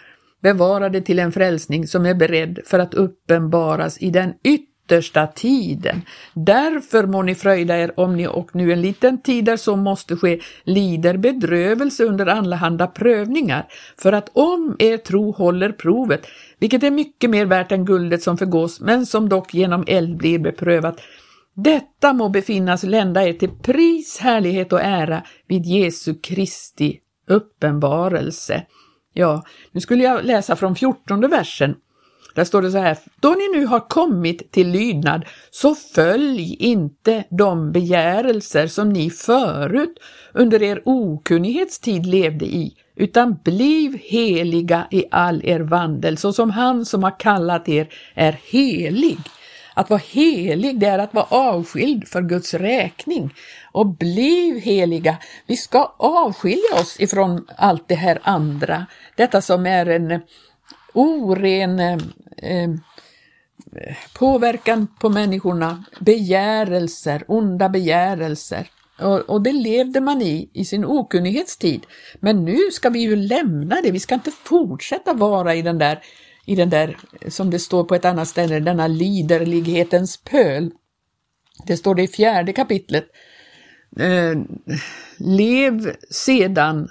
bevarade 0.42 1.02
till 1.02 1.20
en 1.20 1.32
frälsning 1.32 1.88
som 1.88 2.06
är 2.06 2.14
beredd 2.14 2.60
för 2.66 2.80
att 2.80 2.94
uppenbaras 2.94 4.02
i 4.02 4.10
den 4.10 4.34
yttre 4.44 4.69
yttersta 4.90 5.28
tiden. 5.28 6.02
Därför 6.34 7.08
må 7.08 7.22
ni 7.22 7.36
fröjda 7.36 7.78
er 7.78 8.00
om 8.00 8.18
ni 8.18 8.28
och 8.28 8.56
nu 8.56 8.74
en 8.74 8.82
liten 8.82 9.22
tid 9.22 9.46
där 9.46 9.58
så 9.58 9.76
måste 9.76 10.16
ske 10.16 10.40
lider 10.64 11.18
bedrövelse 11.18 12.04
under 12.04 12.26
allehanda 12.26 12.88
prövningar, 12.88 13.68
för 13.98 14.14
att 14.14 14.30
om 14.34 14.76
er 14.80 14.98
tro 14.98 15.32
håller 15.32 15.72
provet, 15.72 16.28
vilket 16.60 16.84
är 16.84 16.92
mycket 16.92 17.30
mer 17.30 17.46
värt 17.46 17.72
än 17.72 17.86
guldet 17.86 18.24
som 18.24 18.38
förgås, 18.38 18.82
men 18.82 19.06
som 19.06 19.30
dock 19.30 19.54
genom 19.54 19.84
eld 19.88 20.18
blir 20.18 20.40
beprövat, 20.40 21.02
detta 21.56 22.14
må 22.14 22.30
befinnas 22.30 22.84
lända 22.84 23.24
er 23.24 23.34
till 23.34 23.50
pris, 23.50 24.20
härlighet 24.20 24.74
och 24.74 24.82
ära 24.82 25.24
vid 25.48 25.66
Jesu 25.66 26.16
Kristi 26.24 27.00
uppenbarelse. 27.28 28.66
Ja, 29.14 29.44
nu 29.72 29.82
skulle 29.82 30.04
jag 30.04 30.26
läsa 30.26 30.56
från 30.56 30.76
fjortonde 30.76 31.28
versen. 31.28 31.76
Där 32.36 32.44
står 32.44 32.62
det 32.62 32.72
så 32.72 32.78
här, 32.78 32.98
då 33.20 33.30
ni 33.30 33.60
nu 33.60 33.66
har 33.66 33.90
kommit 33.90 34.52
till 34.52 34.70
lydnad, 34.70 35.26
så 35.52 35.76
följ 35.76 36.56
inte 36.60 37.24
de 37.30 37.72
begärelser 37.72 38.68
som 38.68 38.90
ni 38.90 39.10
förut 39.10 40.00
under 40.34 40.64
er 40.64 40.82
okunnighetstid 40.86 42.06
levde 42.06 42.46
i, 42.46 42.74
utan 42.96 43.38
bliv 43.44 43.98
heliga 44.04 44.88
i 44.92 45.06
all 45.12 45.46
er 45.46 45.60
vandel, 45.60 46.18
så 46.18 46.34
som 46.34 46.50
han 46.50 46.86
som 46.86 47.04
har 47.04 47.20
kallat 47.20 47.70
er 47.70 47.88
är 48.14 48.40
helig. 48.52 49.18
Att 49.74 49.90
vara 49.90 50.02
helig, 50.12 50.80
det 50.80 50.86
är 50.86 51.00
att 51.00 51.14
vara 51.14 51.26
avskild 51.30 52.08
för 52.08 52.22
Guds 52.22 52.54
räkning. 52.54 53.34
Och 53.72 53.88
bliv 53.88 54.60
heliga. 54.60 55.18
Vi 55.48 55.58
ska 55.58 55.96
avskilja 55.98 56.76
oss 56.82 57.00
ifrån 57.00 57.48
allt 57.58 57.88
det 57.88 57.96
här 57.96 58.20
andra. 58.24 58.86
Detta 59.16 59.42
som 59.42 59.66
är 59.66 59.86
en 59.86 60.22
oren 60.94 61.80
eh, 61.80 61.98
eh, 62.38 62.70
påverkan 64.14 64.88
på 65.00 65.10
människorna, 65.10 65.84
begärelser, 66.00 67.24
onda 67.28 67.70
begärelser. 67.70 68.70
Och, 69.00 69.20
och, 69.20 69.42
det 69.42 69.52
levde 69.52 70.02
man 70.02 70.22
i 70.22 70.50
i 70.54 70.66
sin 70.66 70.86
okunnighetstid. 70.86 71.86
Men 72.20 72.46
nu 72.46 72.58
ska 72.72 72.90
vi 72.90 73.00
ju 73.00 73.16
lämna 73.16 73.82
det, 73.82 73.92
vi 73.92 74.00
ska 74.00 74.16
inte 74.16 74.32
fortsätta 74.32 75.14
vara 75.14 75.56
i 75.56 75.62
den 75.62 75.78
där, 75.78 76.00
i 76.46 76.56
den 76.56 76.70
där 76.70 76.98
som 77.28 77.50
det 77.50 77.60
står 77.60 77.84
på 77.84 77.96
ett 77.96 78.06
annat 78.06 78.28
ställe, 78.28 78.60
denna 78.60 78.88
liderlighetens 78.88 80.18
pöl. 80.18 80.72
Det 81.66 81.78
står 81.78 81.96
det 81.96 82.04
i 82.04 82.08
fjärde 82.08 82.54
kapitlet. 82.54 83.06
Eh, 84.00 84.42
lev 85.18 85.96
sedan 86.10 86.90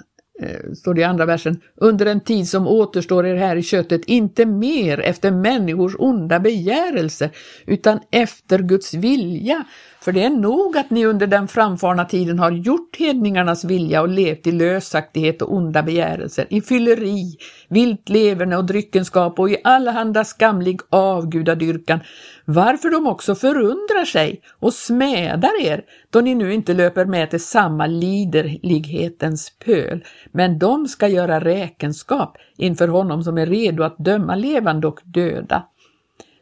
står 0.75 0.93
det 0.93 1.01
i 1.01 1.03
andra 1.03 1.25
versen, 1.25 1.61
under 1.75 2.05
en 2.05 2.21
tid 2.21 2.47
som 2.47 2.67
återstår 2.67 3.25
er 3.25 3.35
här 3.35 3.55
i 3.55 3.63
köttet, 3.63 4.05
inte 4.05 4.45
mer 4.45 4.99
efter 4.99 5.31
människors 5.31 5.95
onda 5.99 6.39
begärelse, 6.39 7.29
utan 7.65 7.99
efter 8.11 8.59
Guds 8.59 8.93
vilja. 8.93 9.65
För 10.01 10.11
det 10.11 10.23
är 10.23 10.29
nog 10.29 10.77
att 10.77 10.89
ni 10.89 11.05
under 11.05 11.27
den 11.27 11.47
framfarna 11.47 12.05
tiden 12.05 12.39
har 12.39 12.51
gjort 12.51 12.95
hedningarnas 12.99 13.63
vilja 13.63 14.01
och 14.01 14.09
levt 14.09 14.47
i 14.47 14.51
lösaktighet 14.51 15.41
och 15.41 15.53
onda 15.53 15.83
begärelser, 15.83 16.45
i 16.49 16.61
fylleri, 16.61 17.37
vilt 17.69 18.09
leverne 18.09 18.57
och 18.57 18.65
dryckenskap 18.65 19.39
och 19.39 19.49
i 19.49 19.57
allehanda 19.63 20.23
skamlig 20.23 20.79
avgudadyrkan, 20.89 21.99
varför 22.45 22.89
de 22.89 23.07
också 23.07 23.35
förundrar 23.35 24.05
sig 24.05 24.41
och 24.59 24.73
smädar 24.73 25.61
er, 25.61 25.81
då 26.09 26.21
ni 26.21 26.35
nu 26.35 26.53
inte 26.53 26.73
löper 26.73 27.05
med 27.05 27.29
till 27.29 27.43
samma 27.43 27.87
liderlighetens 27.87 29.51
pöl, 29.65 30.03
men 30.39 30.59
de 30.59 30.87
ska 30.87 31.07
göra 31.07 31.39
räkenskap 31.39 32.37
inför 32.57 32.87
honom 32.87 33.23
som 33.23 33.37
är 33.37 33.45
redo 33.45 33.83
att 33.83 33.97
döma 33.97 34.35
levande 34.35 34.87
och 34.87 34.99
döda. 35.03 35.63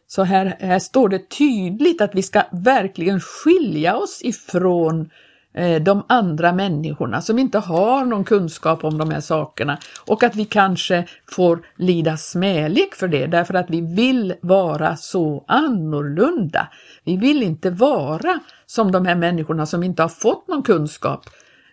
Så 0.07 0.23
här, 0.23 0.57
här 0.59 0.79
står 0.79 1.09
det 1.09 1.29
tydligt 1.29 2.01
att 2.01 2.15
vi 2.15 2.23
ska 2.23 2.43
verkligen 2.51 3.19
skilja 3.19 3.95
oss 3.97 4.21
ifrån 4.23 5.09
eh, 5.53 5.81
de 5.81 6.03
andra 6.09 6.53
människorna 6.53 7.21
som 7.21 7.39
inte 7.39 7.59
har 7.59 8.05
någon 8.05 8.23
kunskap 8.23 8.83
om 8.83 8.97
de 8.97 9.09
här 9.11 9.21
sakerna 9.21 9.77
och 10.05 10.23
att 10.23 10.35
vi 10.35 10.45
kanske 10.45 11.07
får 11.31 11.59
lida 11.77 12.17
smälek 12.17 12.95
för 12.95 13.07
det 13.07 13.27
därför 13.27 13.53
att 13.53 13.69
vi 13.69 13.81
vill 13.81 14.33
vara 14.41 14.95
så 14.95 15.43
annorlunda. 15.47 16.67
Vi 17.03 17.17
vill 17.17 17.43
inte 17.43 17.69
vara 17.69 18.39
som 18.65 18.91
de 18.91 19.05
här 19.05 19.15
människorna 19.15 19.65
som 19.65 19.83
inte 19.83 20.01
har 20.01 20.09
fått 20.09 20.47
någon 20.47 20.63
kunskap 20.63 21.25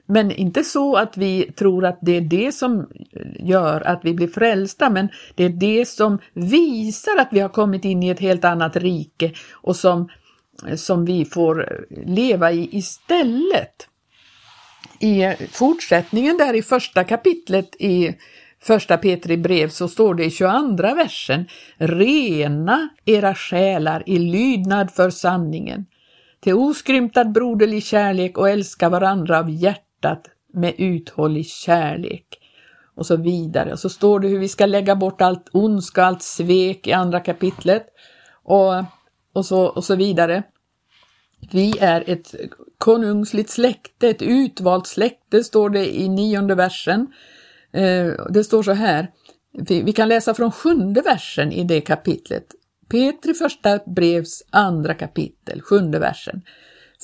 men 0.06 0.30
inte 0.30 0.64
så 0.64 0.96
att 0.96 1.16
vi 1.16 1.52
tror 1.52 1.84
att 1.84 1.98
det 2.02 2.16
är 2.16 2.20
det 2.20 2.52
som 2.52 2.86
gör 3.38 3.80
att 3.80 4.00
vi 4.04 4.14
blir 4.14 4.28
frälsta, 4.28 4.90
men 4.90 5.08
det 5.34 5.44
är 5.44 5.48
det 5.48 5.88
som 5.88 6.18
visar 6.32 7.18
att 7.18 7.28
vi 7.30 7.40
har 7.40 7.48
kommit 7.48 7.84
in 7.84 8.02
i 8.02 8.08
ett 8.08 8.20
helt 8.20 8.44
annat 8.44 8.76
rike 8.76 9.32
och 9.52 9.76
som, 9.76 10.08
som 10.76 11.04
vi 11.04 11.24
får 11.24 11.84
leva 12.06 12.52
i 12.52 12.68
istället. 12.76 13.88
I 15.00 15.34
fortsättningen 15.50 16.36
där 16.36 16.54
i 16.54 16.62
första 16.62 17.04
kapitlet 17.04 17.76
i 17.78 18.14
första 18.62 18.96
Petri 18.96 19.36
brev 19.36 19.68
så 19.68 19.88
står 19.88 20.14
det 20.14 20.24
i 20.24 20.30
22 20.30 20.76
versen 20.76 21.46
Rena 21.76 22.88
era 23.04 23.34
själar 23.34 24.02
i 24.06 24.18
lydnad 24.18 24.90
för 24.90 25.10
sanningen 25.10 25.86
till 26.40 26.54
oskrymtad 26.54 27.32
broderlig 27.32 27.84
kärlek 27.84 28.38
och 28.38 28.48
älska 28.48 28.88
varandra 28.88 29.38
av 29.38 29.50
hjärtat 29.50 29.84
hjärtat 30.04 30.30
med 30.52 30.74
uthållig 30.78 31.46
kärlek 31.46 32.38
och 32.96 33.06
så 33.06 33.16
vidare. 33.16 33.72
Och 33.72 33.78
så 33.78 33.88
står 33.88 34.20
det 34.20 34.28
hur 34.28 34.38
vi 34.38 34.48
ska 34.48 34.66
lägga 34.66 34.96
bort 34.96 35.20
allt 35.20 35.48
ondska, 35.52 36.04
allt 36.04 36.22
svek 36.22 36.86
i 36.86 36.92
andra 36.92 37.20
kapitlet 37.20 37.86
och, 38.44 38.84
och, 39.32 39.46
så, 39.46 39.66
och 39.66 39.84
så 39.84 39.96
vidare. 39.96 40.42
Vi 41.52 41.78
är 41.80 42.04
ett 42.06 42.34
konungsligt 42.78 43.50
släkte, 43.50 44.08
ett 44.08 44.22
utvalt 44.22 44.86
släkte, 44.86 45.44
står 45.44 45.70
det 45.70 46.00
i 46.00 46.08
nionde 46.08 46.54
versen. 46.54 47.06
Eh, 47.72 48.12
det 48.30 48.44
står 48.44 48.62
så 48.62 48.72
här, 48.72 49.10
vi 49.68 49.92
kan 49.92 50.08
läsa 50.08 50.34
från 50.34 50.52
sjunde 50.52 51.00
versen 51.00 51.52
i 51.52 51.64
det 51.64 51.80
kapitlet. 51.80 52.46
Petri 52.88 53.34
första 53.34 53.78
brevs 53.86 54.42
andra 54.50 54.94
kapitel, 54.94 55.60
sjunde 55.62 55.98
versen. 55.98 56.42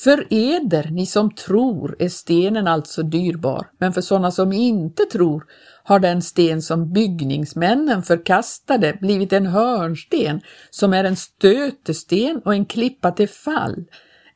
För 0.05 0.27
eder, 0.31 0.89
ni 0.91 1.07
som 1.07 1.31
tror, 1.35 1.97
är 1.99 2.09
stenen 2.09 2.67
alltså 2.67 3.03
dyrbar, 3.03 3.67
men 3.79 3.93
för 3.93 4.01
sådana 4.01 4.31
som 4.31 4.53
inte 4.53 5.05
tror 5.05 5.45
har 5.85 5.99
den 5.99 6.23
sten 6.23 6.63
som 6.63 6.93
byggningsmännen 6.93 8.03
förkastade 8.03 8.99
blivit 9.01 9.33
en 9.33 9.47
hörnsten 9.47 10.41
som 10.71 10.93
är 10.95 11.05
en 11.05 11.17
stötesten 11.17 12.43
och 12.45 12.55
en 12.55 12.65
klippa 12.65 13.11
till 13.11 13.29
fall. 13.29 13.85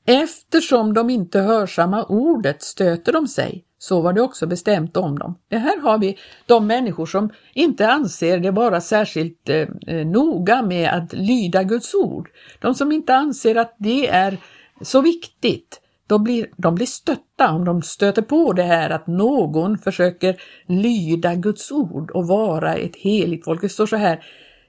Eftersom 0.07 0.95
de 0.95 1.11
inte 1.11 1.41
hörsamma 1.41 2.05
ordet 2.05 2.63
stöter 2.63 3.13
de 3.13 3.29
sig, 3.29 3.65
så 3.79 4.01
var 4.01 4.13
det 4.13 4.21
också 4.21 4.47
bestämt 4.47 4.97
om 4.97 5.19
dem. 5.19 5.39
Det 5.49 5.59
här 5.59 5.81
har 5.81 5.99
vi 5.99 6.19
de 6.47 6.67
människor 6.67 7.07
som 7.07 7.31
inte 7.55 7.89
anser 7.89 8.39
det 8.39 8.51
vara 8.51 8.81
särskilt 8.81 9.49
eh, 9.49 9.69
eh 9.87 10.07
noga 10.07 10.63
med 10.63 10.91
att 10.91 11.13
lyda 11.13 11.63
Guds 11.63 11.95
ord. 11.95 12.29
De 12.61 12.75
som 12.75 12.93
inte 12.93 13.15
anser 13.15 13.55
att 13.55 13.77
det 13.79 14.09
är 14.09 14.39
så 14.81 15.01
viktigt. 15.01 15.81
De 16.07 16.25
blir, 16.25 16.51
de 16.57 16.75
blir 16.75 16.87
stötta 16.87 17.51
om 17.51 17.65
de 17.65 17.83
stöter 17.83 18.23
på 18.23 18.53
det 18.53 18.63
här 18.63 18.91
att 18.91 19.07
någon 19.07 19.79
försöker 19.79 20.37
lyda 20.67 21.35
Guds 21.35 21.73
ord 21.73 22.11
och 22.11 22.27
vara 22.27 22.75
ett 22.75 22.97
heligt 22.97 23.45
folk. 23.45 23.61
Det 23.61 23.69
står 23.69 23.87
så 23.87 23.97
här 23.97 24.25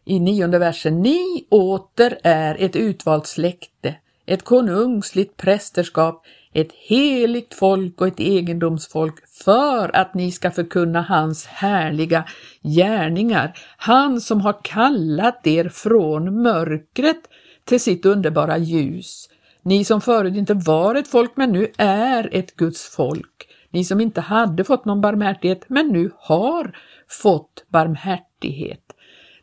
i 0.05 0.19
nionde 0.19 0.59
versen. 0.59 1.01
Ni 1.01 1.47
åter 1.49 2.17
är 2.23 2.55
ett 2.59 2.75
utvalt 2.75 3.27
släkte, 3.27 3.95
ett 4.25 4.43
konungsligt 4.43 5.37
prästerskap, 5.37 6.25
ett 6.53 6.71
heligt 6.71 7.53
folk 7.53 8.01
och 8.01 8.07
ett 8.07 8.19
egendomsfolk 8.19 9.27
för 9.43 9.95
att 9.95 10.13
ni 10.13 10.31
ska 10.31 10.51
förkunna 10.51 11.01
hans 11.01 11.45
härliga 11.45 12.25
gärningar. 12.61 13.57
Han 13.77 14.21
som 14.21 14.41
har 14.41 14.55
kallat 14.63 15.47
er 15.47 15.69
från 15.69 16.41
mörkret 16.41 17.21
till 17.63 17.79
sitt 17.79 18.05
underbara 18.05 18.57
ljus. 18.57 19.29
Ni 19.65 19.86
som 19.86 20.01
förut 20.01 20.36
inte 20.36 20.54
var 20.54 20.95
ett 20.95 21.08
folk 21.08 21.32
men 21.36 21.51
nu 21.51 21.71
är 21.78 22.30
ett 22.32 22.56
Guds 22.56 22.95
folk. 22.95 23.47
Ni 23.69 23.86
som 23.86 24.01
inte 24.01 24.21
hade 24.21 24.63
fått 24.63 24.86
någon 24.86 25.01
barmhärtighet 25.01 25.65
men 25.67 25.88
nu 25.88 26.12
har 26.17 26.78
fått 27.10 27.65
barmhärtighet. 27.67 28.82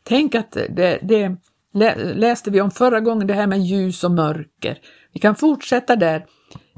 Tänk 0.03 0.35
att 0.35 0.57
det, 0.69 0.99
det 1.01 1.37
läste 2.13 2.51
vi 2.51 2.61
om 2.61 2.71
förra 2.71 2.99
gången, 2.99 3.27
det 3.27 3.33
här 3.33 3.47
med 3.47 3.59
ljus 3.59 4.03
och 4.03 4.11
mörker. 4.11 4.79
Vi 5.13 5.19
kan 5.19 5.35
fortsätta 5.35 5.95
där 5.95 6.25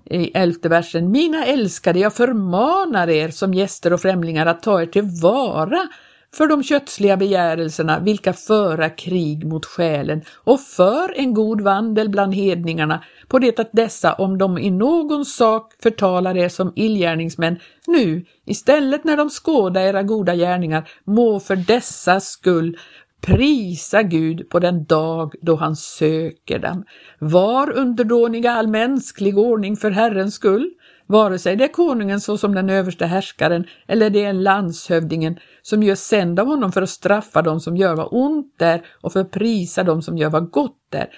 i 0.05 0.31
elfte 0.37 0.69
versen. 0.69 1.11
Mina 1.11 1.45
älskade, 1.45 1.99
jag 1.99 2.13
förmanar 2.13 3.09
er 3.09 3.29
som 3.29 3.53
gäster 3.53 3.93
och 3.93 4.01
främlingar 4.01 4.45
att 4.45 4.63
ta 4.63 4.81
er 4.81 4.85
tillvara 4.85 5.87
för 6.35 6.47
de 6.47 6.63
kötsliga 6.63 7.17
begärelserna 7.17 7.99
vilka 7.99 8.33
föra 8.33 8.89
krig 8.89 9.45
mot 9.45 9.65
själen 9.65 10.21
och 10.43 10.59
för 10.59 11.19
en 11.19 11.33
god 11.33 11.61
vandel 11.61 12.09
bland 12.09 12.35
hedningarna 12.35 13.03
på 13.27 13.39
det 13.39 13.59
att 13.59 13.69
dessa, 13.71 14.13
om 14.13 14.37
de 14.37 14.57
i 14.57 14.71
någon 14.71 15.25
sak 15.25 15.73
förtalar 15.83 16.37
er 16.37 16.49
som 16.49 16.73
illgärningsmän, 16.75 17.59
nu 17.87 18.25
istället 18.45 19.03
när 19.03 19.17
de 19.17 19.29
skåda 19.29 19.81
era 19.83 20.03
goda 20.03 20.35
gärningar, 20.35 20.89
må 21.03 21.39
för 21.39 21.55
dessa 21.55 22.19
skull 22.19 22.77
prisa 23.21 24.03
Gud 24.03 24.49
på 24.49 24.59
den 24.59 24.85
dag 24.85 25.33
då 25.41 25.55
han 25.55 25.75
söker 25.75 26.59
dem. 26.59 26.83
Var 27.19 27.77
underdåniga 27.77 28.51
all 28.51 28.67
mänsklig 28.67 29.37
ordning 29.37 29.75
för 29.75 29.91
Herrens 29.91 30.35
skull, 30.35 30.71
vare 31.07 31.39
sig 31.39 31.55
det 31.55 31.63
är 31.63 31.73
konungen 31.73 32.21
såsom 32.21 32.55
den 32.55 32.69
överste 32.69 33.05
härskaren 33.05 33.65
eller 33.87 34.09
det 34.09 34.25
är 34.25 34.33
landshövdingen 34.33 35.39
som 35.61 35.83
gör 35.83 35.95
sänd 35.95 36.39
av 36.39 36.47
honom 36.47 36.71
för 36.71 36.81
att 36.81 36.89
straffa 36.89 37.41
dem 37.41 37.59
som 37.59 37.77
gör 37.77 37.95
vad 37.95 38.07
ont 38.11 38.61
är 38.61 38.85
och 39.01 39.13
för 39.13 39.19
att 39.19 39.31
prisa 39.31 39.83
dem 39.83 40.01
som 40.01 40.17
gör 40.17 40.29
vad 40.29 40.51
gott 40.51 40.93
är. 40.93 41.09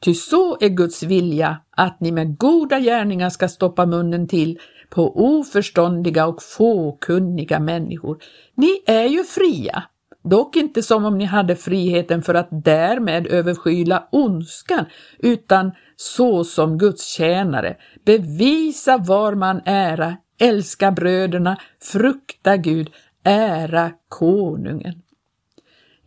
Ty 0.00 0.14
så 0.14 0.58
är 0.60 0.68
Guds 0.68 1.02
vilja 1.02 1.56
att 1.70 2.00
ni 2.00 2.12
med 2.12 2.38
goda 2.38 2.80
gärningar 2.80 3.30
ska 3.30 3.48
stoppa 3.48 3.86
munnen 3.86 4.28
till 4.28 4.58
på 4.90 5.12
oförståndiga 5.16 6.26
och 6.26 6.42
fåkunniga 6.42 7.60
människor. 7.60 8.18
Ni 8.54 8.82
är 8.86 9.04
ju 9.04 9.24
fria, 9.24 9.82
dock 10.28 10.56
inte 10.56 10.82
som 10.82 11.04
om 11.04 11.18
ni 11.18 11.24
hade 11.24 11.56
friheten 11.56 12.22
för 12.22 12.34
att 12.34 12.48
därmed 12.50 13.26
överskyla 13.26 14.08
ondskan, 14.12 14.84
utan 15.18 15.72
så 15.96 16.44
som 16.44 16.78
Guds 16.78 17.06
tjänare, 17.06 17.76
bevisa 18.04 18.98
var 18.98 19.34
man 19.34 19.60
ära, 19.64 20.16
älska 20.40 20.90
bröderna, 20.90 21.56
frukta 21.92 22.56
Gud, 22.56 22.90
ära 23.24 23.90
konungen. 24.08 25.02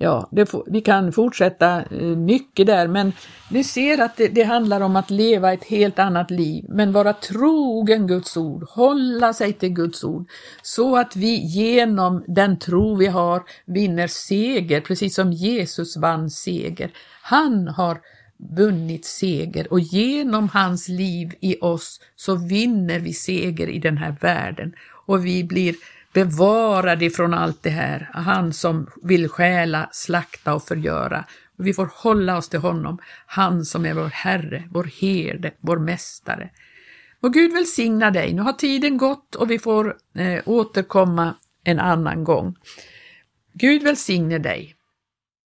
Ja, 0.02 0.30
det, 0.32 0.54
vi 0.68 0.82
kan 0.82 1.12
fortsätta 1.12 1.84
eh, 1.84 2.02
mycket 2.02 2.68
där, 2.68 2.88
men 2.88 3.14
ni 3.50 3.64
ser 3.64 4.02
att 4.02 4.18
det, 4.18 4.28
det, 4.28 4.44
handlar 4.44 4.82
om 4.82 4.96
att 4.96 5.10
leva 5.10 5.54
ett 5.54 5.64
helt 5.64 6.00
annat 6.00 6.32
liv, 6.32 6.66
men 6.70 6.92
vara 6.92 7.14
trogen 7.14 8.08
Guds 8.08 8.38
ord, 8.38 8.64
hålla 8.70 9.34
sig 9.34 9.54
till 9.54 9.70
Guds 9.70 10.04
ord, 10.04 10.30
så 10.62 10.98
att 10.98 11.16
vi 11.16 11.36
genom 11.46 12.24
den 12.28 12.60
tro 12.60 12.96
vi 12.96 13.08
har 13.08 13.44
vinner 13.66 14.08
seger, 14.08 14.82
precis 14.82 15.16
som 15.16 15.32
Jesus 15.32 15.98
vann 15.98 16.30
seger. 16.30 16.92
Han 17.22 17.68
har 17.68 17.98
vunnit 18.58 19.06
seger 19.06 19.74
och 19.74 19.80
genom 19.80 20.50
hans 20.50 20.88
liv 20.88 21.34
i 21.40 21.58
oss 21.62 22.00
så 22.16 22.36
vinner 22.36 23.00
vi 23.00 23.14
seger 23.14 23.68
i 23.68 23.80
den 23.80 23.98
här 23.98 24.16
världen 24.22 24.74
och 25.06 25.26
vi 25.26 25.44
blir 25.44 25.76
bevarad 26.14 27.04
ifrån 27.04 27.34
allt 27.34 27.64
det 27.64 27.70
här. 27.70 28.10
Han 28.14 28.54
som 28.54 28.88
vill 29.04 29.30
stjäla, 29.30 29.90
slakta 29.92 30.54
och 30.54 30.64
förgöra. 30.64 31.26
Vi 31.58 31.74
får 31.74 31.90
hålla 31.94 32.38
oss 32.38 32.50
till 32.50 32.60
honom, 32.60 33.00
han 33.26 33.66
som 33.66 33.86
är 33.86 33.94
vår 33.94 34.08
Herre, 34.08 34.64
vår 34.72 34.84
herde, 34.84 35.52
vår 35.60 35.78
mästare. 35.78 36.50
Och 37.22 37.34
Gud 37.34 37.54
välsigna 37.54 38.12
dig. 38.12 38.34
Nu 38.34 38.42
har 38.42 38.54
tiden 38.54 38.98
gått 38.98 39.36
och 39.36 39.52
vi 39.52 39.60
får 39.60 39.98
eh, 40.16 40.42
återkomma 40.46 41.36
en 41.64 41.80
annan 41.80 42.24
gång. 42.24 42.56
Gud 43.54 43.84
välsigne 43.84 44.38
dig. 44.38 44.76